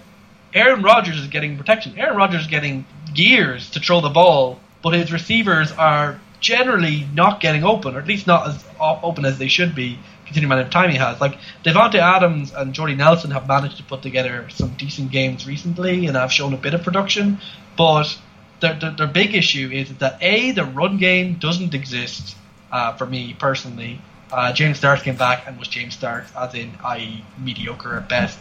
[0.54, 1.98] Aaron Rodgers is getting protection.
[1.98, 7.40] Aaron Rodgers is getting gears to throw the ball, but his receivers are generally not
[7.40, 10.68] getting open, or at least not as open as they should be considering the amount
[10.68, 11.20] of time he has.
[11.20, 16.06] Like Davante Adams and Jordy Nelson have managed to put together some decent games recently
[16.06, 17.40] and have shown a bit of production,
[17.78, 18.18] but
[18.60, 22.36] their, their, their big issue is that a the run game doesn't exist
[22.72, 24.02] uh, for me personally.
[24.32, 27.26] Uh, James Starks came back and was James Starks, as in i.e.
[27.40, 28.38] mediocre at best,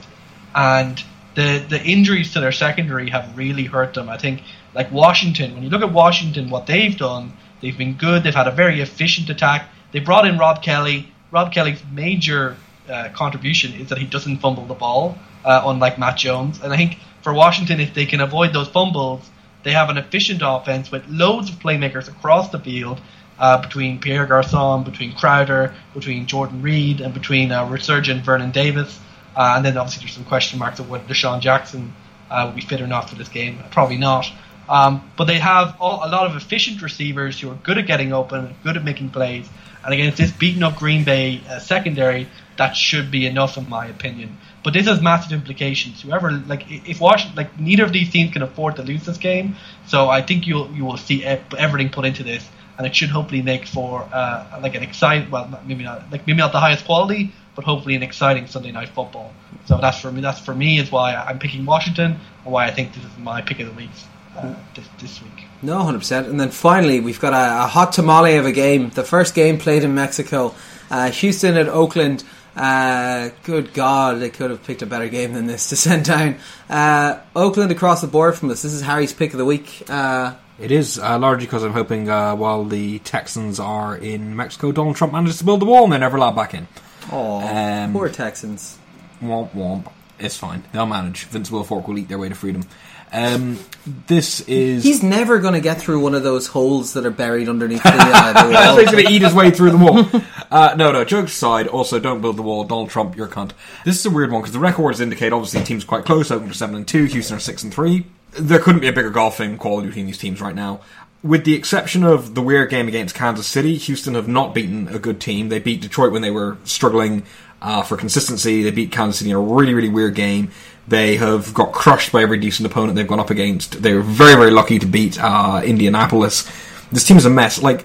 [0.54, 1.02] and
[1.34, 4.10] the the injuries to their secondary have really hurt them.
[4.10, 4.42] I think
[4.74, 8.22] like Washington, when you look at Washington, what they've done, they've been good.
[8.22, 9.68] They've had a very efficient attack.
[9.92, 11.12] They brought in Rob Kelley.
[11.30, 12.56] Rob Kelley's major
[12.88, 16.60] uh, contribution is that he doesn't fumble the ball, uh, unlike Matt Jones.
[16.62, 19.28] And I think for Washington, if they can avoid those fumbles,
[19.62, 23.00] they have an efficient offense with loads of playmakers across the field.
[23.38, 28.98] Uh, between Pierre Garcon, between Crowder, between Jordan Reed, and between uh, resurgent Vernon Davis,
[29.36, 31.92] uh, and then obviously there's some question marks of whether DeSean Jackson
[32.32, 33.62] uh, will be fit or not for this game.
[33.70, 34.26] Probably not.
[34.68, 38.12] Um, but they have all, a lot of efficient receivers who are good at getting
[38.12, 39.48] open, good at making plays,
[39.84, 43.86] and against this beaten up Green Bay uh, secondary, that should be enough, in my
[43.86, 44.36] opinion.
[44.62, 46.02] But this has massive implications.
[46.02, 49.56] Whoever, like, if Washington, like, neither of these teams can afford to lose this game,
[49.86, 52.46] so I think you'll you will see everything put into this,
[52.76, 56.38] and it should hopefully make for uh, like an exciting, well, maybe not like maybe
[56.38, 59.32] not the highest quality, but hopefully an exciting Sunday night football.
[59.66, 60.20] So that's for me.
[60.20, 63.40] That's for me is why I'm picking Washington, and why I think this is my
[63.40, 63.90] pick of the week
[64.38, 65.44] uh, this, this week.
[65.62, 66.28] No, hundred percent.
[66.28, 68.90] And then finally, we've got a, a, hot tamale of a game.
[68.90, 70.54] The first game played in Mexico,
[70.90, 72.24] uh, Houston at Oakland.
[72.56, 76.36] Uh, good God, they could have picked a better game than this to send down.
[76.68, 78.62] Uh, Oakland across the board from us.
[78.62, 79.84] This is Harry's pick of the week.
[79.88, 84.72] Uh, it is uh, largely because I'm hoping uh, while the Texans are in Mexico,
[84.72, 86.66] Donald Trump manages to build the wall and they never let back in.
[87.12, 88.76] Oh, um, poor Texans.
[89.22, 89.92] Womp womp.
[90.18, 90.64] It's fine.
[90.72, 91.24] They'll manage.
[91.26, 92.64] Vince Wilfork will eat their way to freedom.
[93.12, 93.58] Um,
[94.06, 94.84] this is.
[94.84, 97.90] He's never going to get through one of those holes that are buried underneath the,
[97.94, 98.76] uh, the wall.
[98.76, 100.22] He's going to eat his way through the wall.
[100.50, 101.04] Uh, no, no.
[101.04, 102.64] Jokes aside, also don't build the wall.
[102.64, 103.52] Donald Trump, you're a cunt.
[103.84, 106.30] This is a weird one because the records indicate obviously teams quite close.
[106.30, 108.06] Oakland are seven and two, Houston are six and three.
[108.38, 110.80] There couldn't be a bigger golfing quality between these teams right now.
[111.22, 114.98] with the exception of the weird game against Kansas City, Houston have not beaten a
[114.98, 115.48] good team.
[115.48, 117.24] They beat Detroit when they were struggling
[117.60, 118.62] uh, for consistency.
[118.62, 120.50] They beat Kansas City in a really, really weird game.
[120.86, 123.82] They have got crushed by every decent opponent they've gone up against.
[123.82, 126.50] They were very, very lucky to beat uh, Indianapolis.
[126.90, 127.62] This team is a mess.
[127.62, 127.84] Like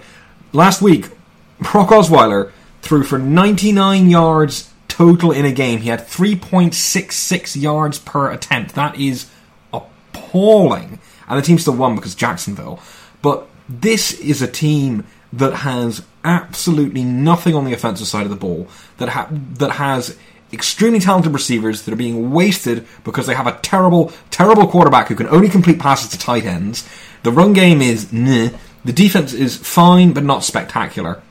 [0.54, 1.10] last week,
[1.60, 2.52] Brock Osweiler
[2.82, 5.80] threw for 99 yards total in a game.
[5.80, 8.76] He had 3.66 yards per attempt.
[8.76, 9.30] That is
[9.74, 11.00] appalling.
[11.28, 12.80] And the team still won because Jacksonville.
[13.22, 18.36] But this is a team that has absolutely nothing on the offensive side of the
[18.36, 18.68] ball.
[18.98, 20.18] That ha- that has
[20.52, 25.16] extremely talented receivers that are being wasted because they have a terrible, terrible quarterback who
[25.16, 26.88] can only complete passes to tight ends.
[27.24, 28.52] The run game is meh.
[28.86, 31.22] The defense is fine but not spectacular.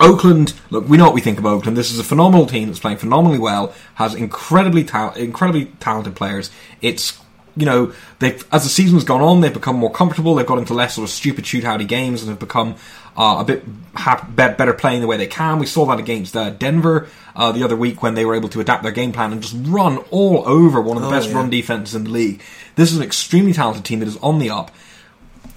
[0.00, 1.76] Oakland, look, we know what we think of Oakland.
[1.76, 6.50] This is a phenomenal team that's playing phenomenally well, has incredibly ta- incredibly talented players.
[6.80, 7.21] It's
[7.56, 10.34] you know, they've as the season's gone on, they've become more comfortable.
[10.34, 12.76] They've got into less sort of stupid shootouty games and have become
[13.16, 13.62] uh, a bit
[13.94, 15.58] ha- better playing the way they can.
[15.58, 18.60] We saw that against uh, Denver uh, the other week when they were able to
[18.60, 21.36] adapt their game plan and just run all over one of the Oh, best yeah.
[21.36, 22.42] run defenses in the league.
[22.76, 24.70] This is an extremely talented team that is on the up.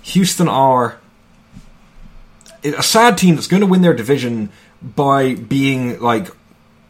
[0.04, 0.98] Houston are
[2.64, 4.50] a sad team that's going to win their division
[4.82, 6.30] by being like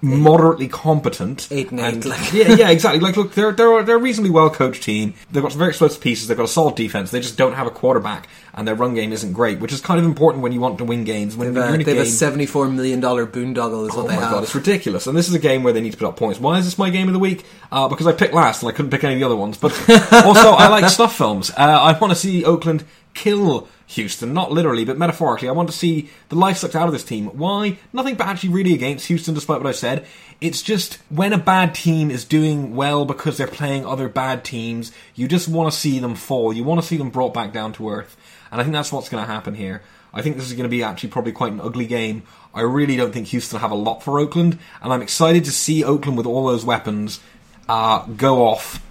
[0.06, 1.48] moderately competent.
[1.52, 3.00] Eight and eight, like- yeah, yeah, exactly.
[3.00, 5.14] Like, look, they're they're they're a reasonably well coached team.
[5.32, 6.28] They've got some very explosive pieces.
[6.28, 7.12] They've got a solid defense.
[7.12, 10.00] They just don't have a quarterback, and their run game isn't great, which is kind
[10.00, 11.36] of important when you want to win games.
[11.36, 14.16] When They've, a they have a game, seventy-four million dollar boondoggle, is Oh what they
[14.16, 14.32] my have.
[14.32, 15.08] god, it's ridiculous.
[15.08, 16.40] And this is a game where they need to put up points.
[16.40, 17.46] Why is this my game of the week?
[17.72, 19.58] Uh, because I picked last and I couldn't pick any of the other ones.
[19.58, 19.72] But
[20.26, 21.50] also, I like stuff films.
[21.52, 22.86] Uh, I want to see Oakland
[23.16, 25.48] kill Houston, not literally, but metaphorically.
[25.48, 27.28] I want to see the life sucked out of this team.
[27.28, 27.78] Why?
[27.94, 30.06] Nothing bad actually really against Houston, despite what I said.
[30.42, 34.92] It's just when a bad team is doing well because they're playing other bad teams,
[35.16, 36.54] you just want to see them fall.
[36.54, 38.18] You want to see them brought back down to earth.
[38.52, 39.82] And I think that's what's going to happen here.
[40.14, 42.24] I think this is going to be actually probably quite an ugly game.
[42.54, 45.84] I really don't think Houston have a lot for Oakland, and I'm excited to see
[45.84, 47.20] Oakland with all those weapons
[47.68, 48.82] uh, go off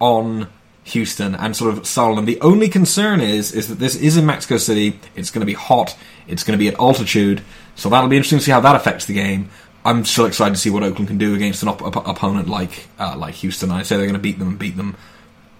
[0.00, 0.48] on
[0.84, 2.24] Houston and sort of them.
[2.24, 4.98] The only concern is is that this is in Mexico City.
[5.14, 5.96] It's going to be hot.
[6.26, 7.42] It's going to be at altitude,
[7.76, 9.50] so that'll be interesting to see how that affects the game.
[9.84, 12.88] I'm still excited to see what Oakland can do against an op- op- opponent like
[12.98, 13.70] uh, like Houston.
[13.70, 14.96] I say they're going to beat them and beat them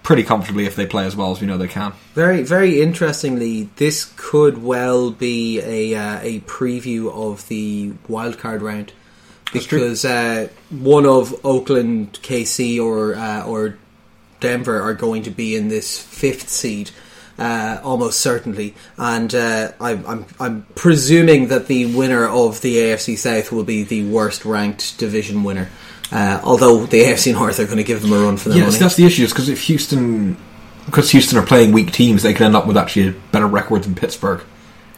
[0.03, 1.93] pretty comfortably if they play as well as we know they can.
[2.15, 8.63] Very, very interestingly, this could well be a uh, a preview of the wild card
[8.63, 8.93] round
[9.53, 13.79] because uh, one of Oakland, KC, or uh, or
[14.43, 16.91] Denver are going to be in this fifth seed.
[17.39, 23.17] Uh, almost certainly, and uh, I'm, I'm I'm presuming that the winner of the AFC
[23.17, 25.71] South will be the worst ranked division winner.
[26.13, 28.73] Uh, although the AFC North are going to give them a run for their Yes,
[28.73, 28.79] money.
[28.81, 29.23] that's the issue.
[29.25, 30.37] Is because if Houston,
[30.85, 33.85] because Houston are playing weak teams, they could end up with actually a better record
[33.85, 34.43] than Pittsburgh.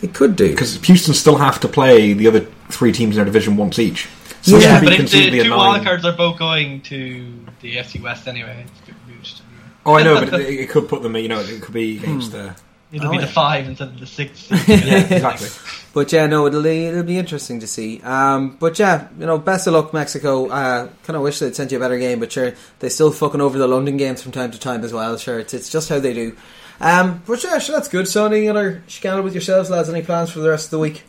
[0.02, 3.24] It could do Because Houston still have to play the other three teams in their
[3.24, 4.06] division once each.
[4.06, 8.02] Yeah, So Yeah, but if the two nine- wildcards are both going to the AFC
[8.02, 9.40] West anyway, it's a bit moot.
[9.86, 11.16] Oh, I know, but it, it could put them.
[11.16, 12.34] You know, it could be against.
[12.34, 12.52] Uh,
[12.92, 13.22] It'll Oh, be yeah.
[13.24, 14.48] the five instead of the six.
[14.68, 15.48] yeah, exactly.
[15.92, 18.00] But yeah, no, it'll be, it'll be interesting to see.
[18.02, 20.46] Um, but yeah, you know, best of luck, Mexico.
[20.48, 23.40] Uh, kind of wish they'd sent you a better game, but sure, they still fucking
[23.40, 25.16] over the London games from time to time as well.
[25.16, 26.36] Sure, it's, it's just how they do.
[26.80, 28.06] Um, but yeah, sure, that's good.
[28.06, 29.88] So, any other scandal with yourselves, lads?
[29.88, 31.02] Any plans for the rest of the week?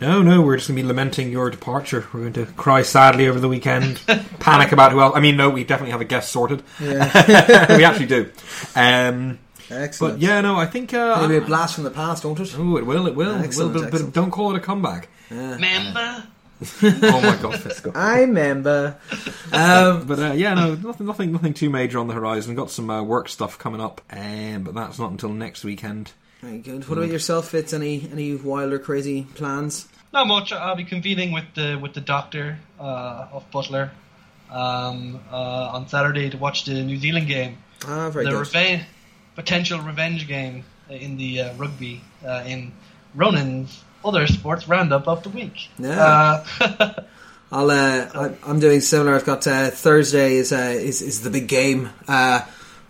[0.00, 2.06] No, no, we're just going to be lamenting your departure.
[2.12, 4.00] We're going to cry sadly over the weekend,
[4.40, 5.14] panic about who else.
[5.14, 6.62] I mean, no, we definitely have a guest sorted.
[6.80, 8.30] Yeah, we actually do.
[8.74, 9.38] Um,
[9.70, 10.14] excellent.
[10.14, 10.94] but yeah, no, I think.
[10.94, 12.54] Uh, maybe a blast from the past, won't it?
[12.56, 13.32] Oh, it will, it will.
[13.32, 15.08] it will Excellent, but, but don't call it a comeback.
[15.30, 16.24] Member.
[16.82, 17.84] oh my god, let's.
[17.94, 18.96] I remember.
[19.52, 22.54] Um, But uh, yeah, no, nothing, nothing, nothing too major on the horizon.
[22.54, 26.12] Got some uh, work stuff coming up, um, but that's not until next weekend.
[26.42, 26.88] Very good.
[26.88, 27.72] What about yourself, Fitz?
[27.72, 29.88] Any any wild or crazy plans?
[30.12, 30.52] Not much.
[30.52, 33.90] I'll be convening with the with the doctor uh, of Butler
[34.50, 37.58] um, uh, on Saturday to watch the New Zealand game.
[37.86, 38.40] Ah, very the good.
[38.40, 38.82] revenge,
[39.34, 42.72] potential revenge game in the uh, rugby uh, in
[43.14, 45.68] Ronan's other sports roundup of the week.
[45.78, 46.44] Yeah.
[46.60, 46.92] Uh,
[47.52, 47.70] I'll.
[47.70, 49.14] Uh, I, I'm doing similar.
[49.14, 51.90] I've got uh, Thursday is, uh, is is the big game.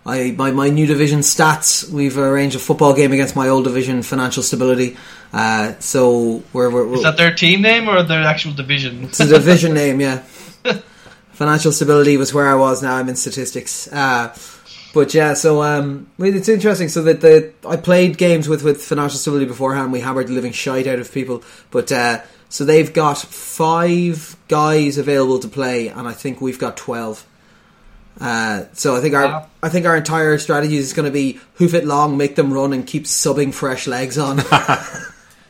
[0.05, 1.89] I my my new division stats.
[1.89, 4.97] We've arranged a football game against my old division, financial stability.
[5.31, 9.05] Uh, so we're, we're, we're is that their team name or their actual division?
[9.05, 10.23] it's a division name, yeah.
[11.31, 12.83] Financial stability was where I was.
[12.83, 13.91] Now I'm in statistics.
[13.91, 14.35] Uh,
[14.93, 16.87] but yeah, so um, it's interesting.
[16.87, 19.91] So that the I played games with with financial stability beforehand.
[19.91, 24.99] We hammered the living shite out of people, but uh, so they've got five guys
[24.99, 27.25] available to play, and I think we've got twelve.
[28.19, 29.47] Uh, so I think our Wow.
[29.61, 32.71] I think our entire strategy is going to be hoof it long, make them run,
[32.73, 34.41] and keep subbing fresh legs on.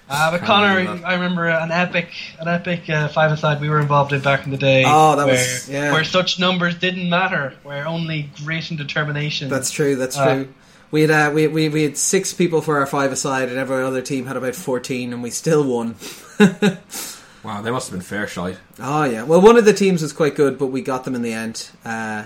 [0.09, 1.07] Uh, but Connor, remember.
[1.07, 4.57] I remember an epic, an epic uh, five-a-side we were involved in back in the
[4.57, 4.83] day.
[4.85, 5.91] Oh, that where, was- yeah.
[5.91, 9.49] where such numbers didn't matter, where only grit and determination.
[9.49, 9.95] that's true.
[9.95, 10.53] That's Uh, true.
[10.91, 13.81] We had uh, we, we we had six people for our five aside, and every
[13.81, 15.95] other team had about fourteen, and we still won.
[17.43, 18.57] Wow, they must have been fair shite.
[18.79, 19.23] Oh yeah.
[19.23, 21.69] Well, one of the teams was quite good, but we got them in the end.
[21.83, 22.23] Uh,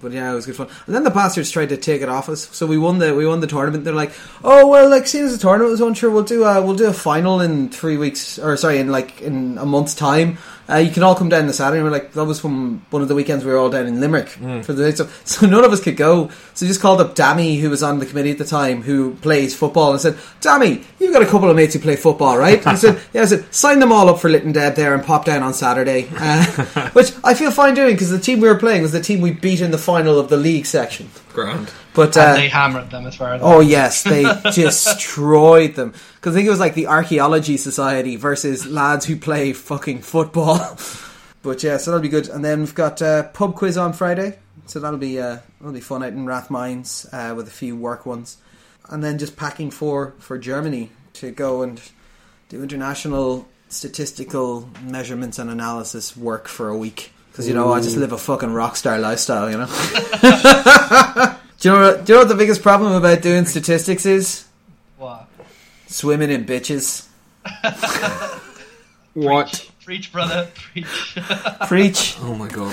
[0.00, 0.68] but yeah, it was good fun.
[0.86, 3.26] And then the bastards tried to take it off us, so we won the we
[3.26, 3.84] won the tournament.
[3.84, 4.12] They're like,
[4.42, 6.86] "Oh well, like seeing as the tournament was on, sure we'll do a we'll do
[6.88, 10.38] a final in three weeks, or sorry, in like in a month's time.
[10.70, 13.02] Uh, you can all come down the Saturday." And we're like, "That was from one
[13.02, 15.64] of the weekends we were all down in Limerick for the day." So, so none
[15.64, 16.30] of us could go.
[16.54, 19.54] So just called up Dammy, who was on the committee at the time, who plays
[19.54, 22.76] football, and said, "Dammy, you've got a couple of mates who play football, right?" And
[22.76, 25.24] he said, "Yeah." I said, "Sign them all up for Litton Dead there and pop
[25.24, 28.82] down on Saturday," uh, which I feel fine doing because the team we were playing
[28.82, 31.10] was the team we beat in the final of the league section.
[31.32, 31.72] Grand.
[32.00, 33.42] But and uh, they hammered them as far as.
[33.44, 34.22] Oh yes, they
[34.54, 35.92] destroyed them.
[36.14, 40.78] Because I think it was like the archaeology society versus lads who play fucking football.
[41.42, 42.28] but yeah, so that'll be good.
[42.28, 45.80] And then we've got uh, pub quiz on Friday, so that'll be uh, that'll be
[45.80, 48.38] fun out in Rathmines uh, with a few work ones.
[48.88, 51.82] And then just packing for for Germany to go and
[52.48, 57.12] do international statistical measurements and analysis work for a week.
[57.30, 59.50] Because you know, I just live a fucking rock star lifestyle.
[59.50, 61.36] You know.
[61.60, 61.96] do you know?
[62.02, 64.46] Do you know what the biggest problem about doing statistics is?
[64.98, 65.26] What?
[65.86, 67.06] Swimming in bitches.
[69.14, 69.68] What?
[69.84, 71.16] Preach, brother, preach.
[71.66, 72.16] Preach.
[72.20, 72.72] Oh my god.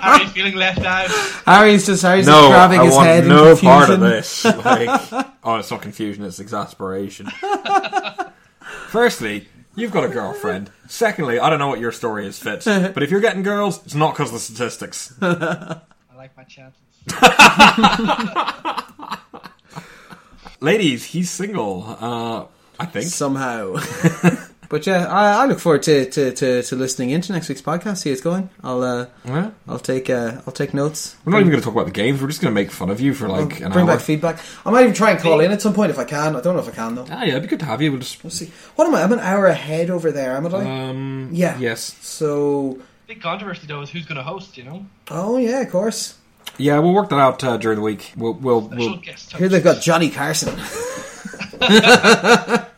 [0.00, 1.10] Harry's feeling left out.
[1.44, 3.68] Harry's just Harry's No, just grabbing I his want head no in confusion.
[3.68, 4.44] part of this.
[4.44, 7.26] Like, oh, it's not confusion; it's exasperation.
[8.86, 10.70] Firstly, you've got a girlfriend.
[10.86, 13.96] Secondly, I don't know what your story is, Fitz, but if you're getting girls, it's
[13.96, 15.12] not because of the statistics.
[15.20, 15.80] I
[16.16, 16.78] like my chances.
[20.60, 21.84] Ladies, he's single.
[22.00, 22.44] Uh,
[22.78, 23.06] I think.
[23.06, 23.74] somehow.
[24.68, 27.98] but yeah, I, I look forward to, to, to, to listening into next week's podcast.
[27.98, 28.48] See how it's going.
[28.62, 29.50] I'll uh, Yeah.
[29.66, 31.16] I'll take uh, I'll take notes.
[31.24, 32.22] We're not even going to talk about the games.
[32.22, 33.96] We're just going to make fun of you for like I'll an bring hour.
[33.96, 34.38] back feedback.
[34.64, 36.36] I might even try and call in at some point if I can.
[36.36, 37.06] I don't know if I can though.
[37.10, 37.90] ah, yeah, it'd be good to have you.
[37.90, 38.22] We'll just.
[38.22, 38.52] We'll see.
[38.76, 39.02] What am I?
[39.02, 40.88] I'm an hour ahead over there, am I?
[40.88, 41.58] Um, Yeah.
[41.58, 41.98] Yes.
[42.06, 44.56] So, Big controversy though is who's going to host.
[44.56, 46.18] You know, oh yeah, of course.
[46.58, 48.12] Yeah, we'll work that out uh, during the week.
[48.16, 48.34] We'll.
[48.34, 48.60] We'll.
[48.62, 49.00] we'll.
[49.36, 50.54] Here they've got Johnny Carson.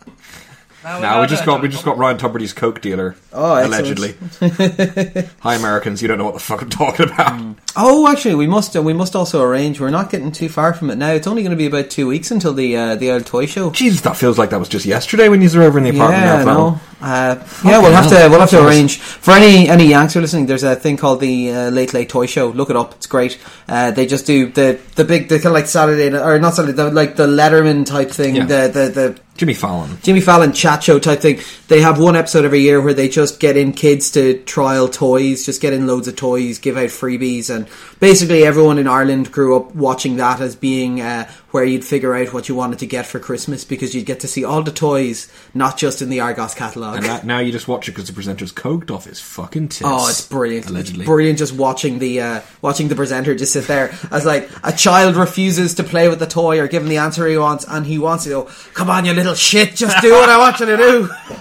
[0.84, 3.16] Now, now we just got we just got Ryan Tubridy's coke dealer.
[3.32, 4.16] Oh, allegedly.
[5.40, 6.02] Hi, Americans!
[6.02, 7.56] You don't know what the fuck I'm talking about.
[7.74, 9.80] Oh, actually, we must uh, we must also arrange.
[9.80, 11.12] We're not getting too far from it now.
[11.12, 13.70] It's only going to be about two weeks until the uh, the old toy show.
[13.70, 16.22] Jesus, that feels like that was just yesterday when you were over in the apartment.
[16.22, 16.80] Yeah, there, no.
[17.00, 20.22] Uh, yeah, we'll have to we'll have to arrange for any any Yanks who are
[20.22, 20.44] listening.
[20.46, 22.48] There's a thing called the uh, Late Late Toy Show.
[22.50, 23.38] Look it up; it's great.
[23.68, 26.72] Uh, they just do the the big the kind of like Saturday or not Saturday,
[26.74, 28.36] the, like the Letterman type thing.
[28.36, 28.44] Yeah.
[28.44, 29.98] The the the Jimmy Fallon.
[30.02, 31.40] Jimmy Fallon chat show type thing.
[31.66, 35.44] They have one episode every year where they just get in kids to trial toys,
[35.44, 37.66] just get in loads of toys, give out freebies, and
[37.98, 42.32] basically everyone in Ireland grew up watching that as being uh, where you'd figure out
[42.32, 45.28] what you wanted to get for Christmas because you'd get to see all the toys,
[45.54, 46.96] not just in the Argos catalogue.
[46.96, 49.82] And that, now you just watch it because the presenter's coked off his fucking tits.
[49.84, 50.68] Oh, it's brilliant!
[50.68, 51.02] Allegedly.
[51.02, 54.72] It's brilliant just watching the uh, watching the presenter just sit there as like a
[54.72, 57.86] child refuses to play with the toy or give him the answer he wants, and
[57.86, 58.42] he wants to go.
[58.72, 59.76] Come on, you little shit!
[59.76, 61.08] Just do what I want you to do.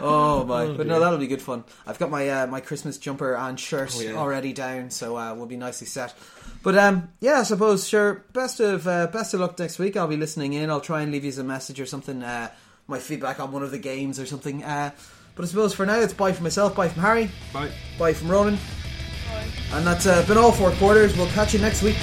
[0.00, 0.68] Oh my!
[0.68, 1.64] but no, that'll be good fun.
[1.84, 4.12] I've got my uh, my Christmas jumper and shirt Oh, yeah.
[4.14, 6.14] already down, so uh, we'll be nicely set.
[6.62, 8.24] But um, yeah, I suppose sure.
[8.32, 9.96] Best of uh, best of luck next week.
[9.96, 10.70] I'll be listening in.
[10.70, 12.22] I'll try and leave you a message or something.
[12.22, 12.50] Uh,
[12.88, 14.64] my feedback on one of the games or something.
[14.64, 14.90] Uh,
[15.34, 17.70] but I suppose for now it's bye from myself, bye from Harry, Bye.
[17.96, 19.46] bye from Ronan, bye.
[19.72, 21.16] and that's uh, been all four quarters.
[21.16, 21.96] We'll catch you next week.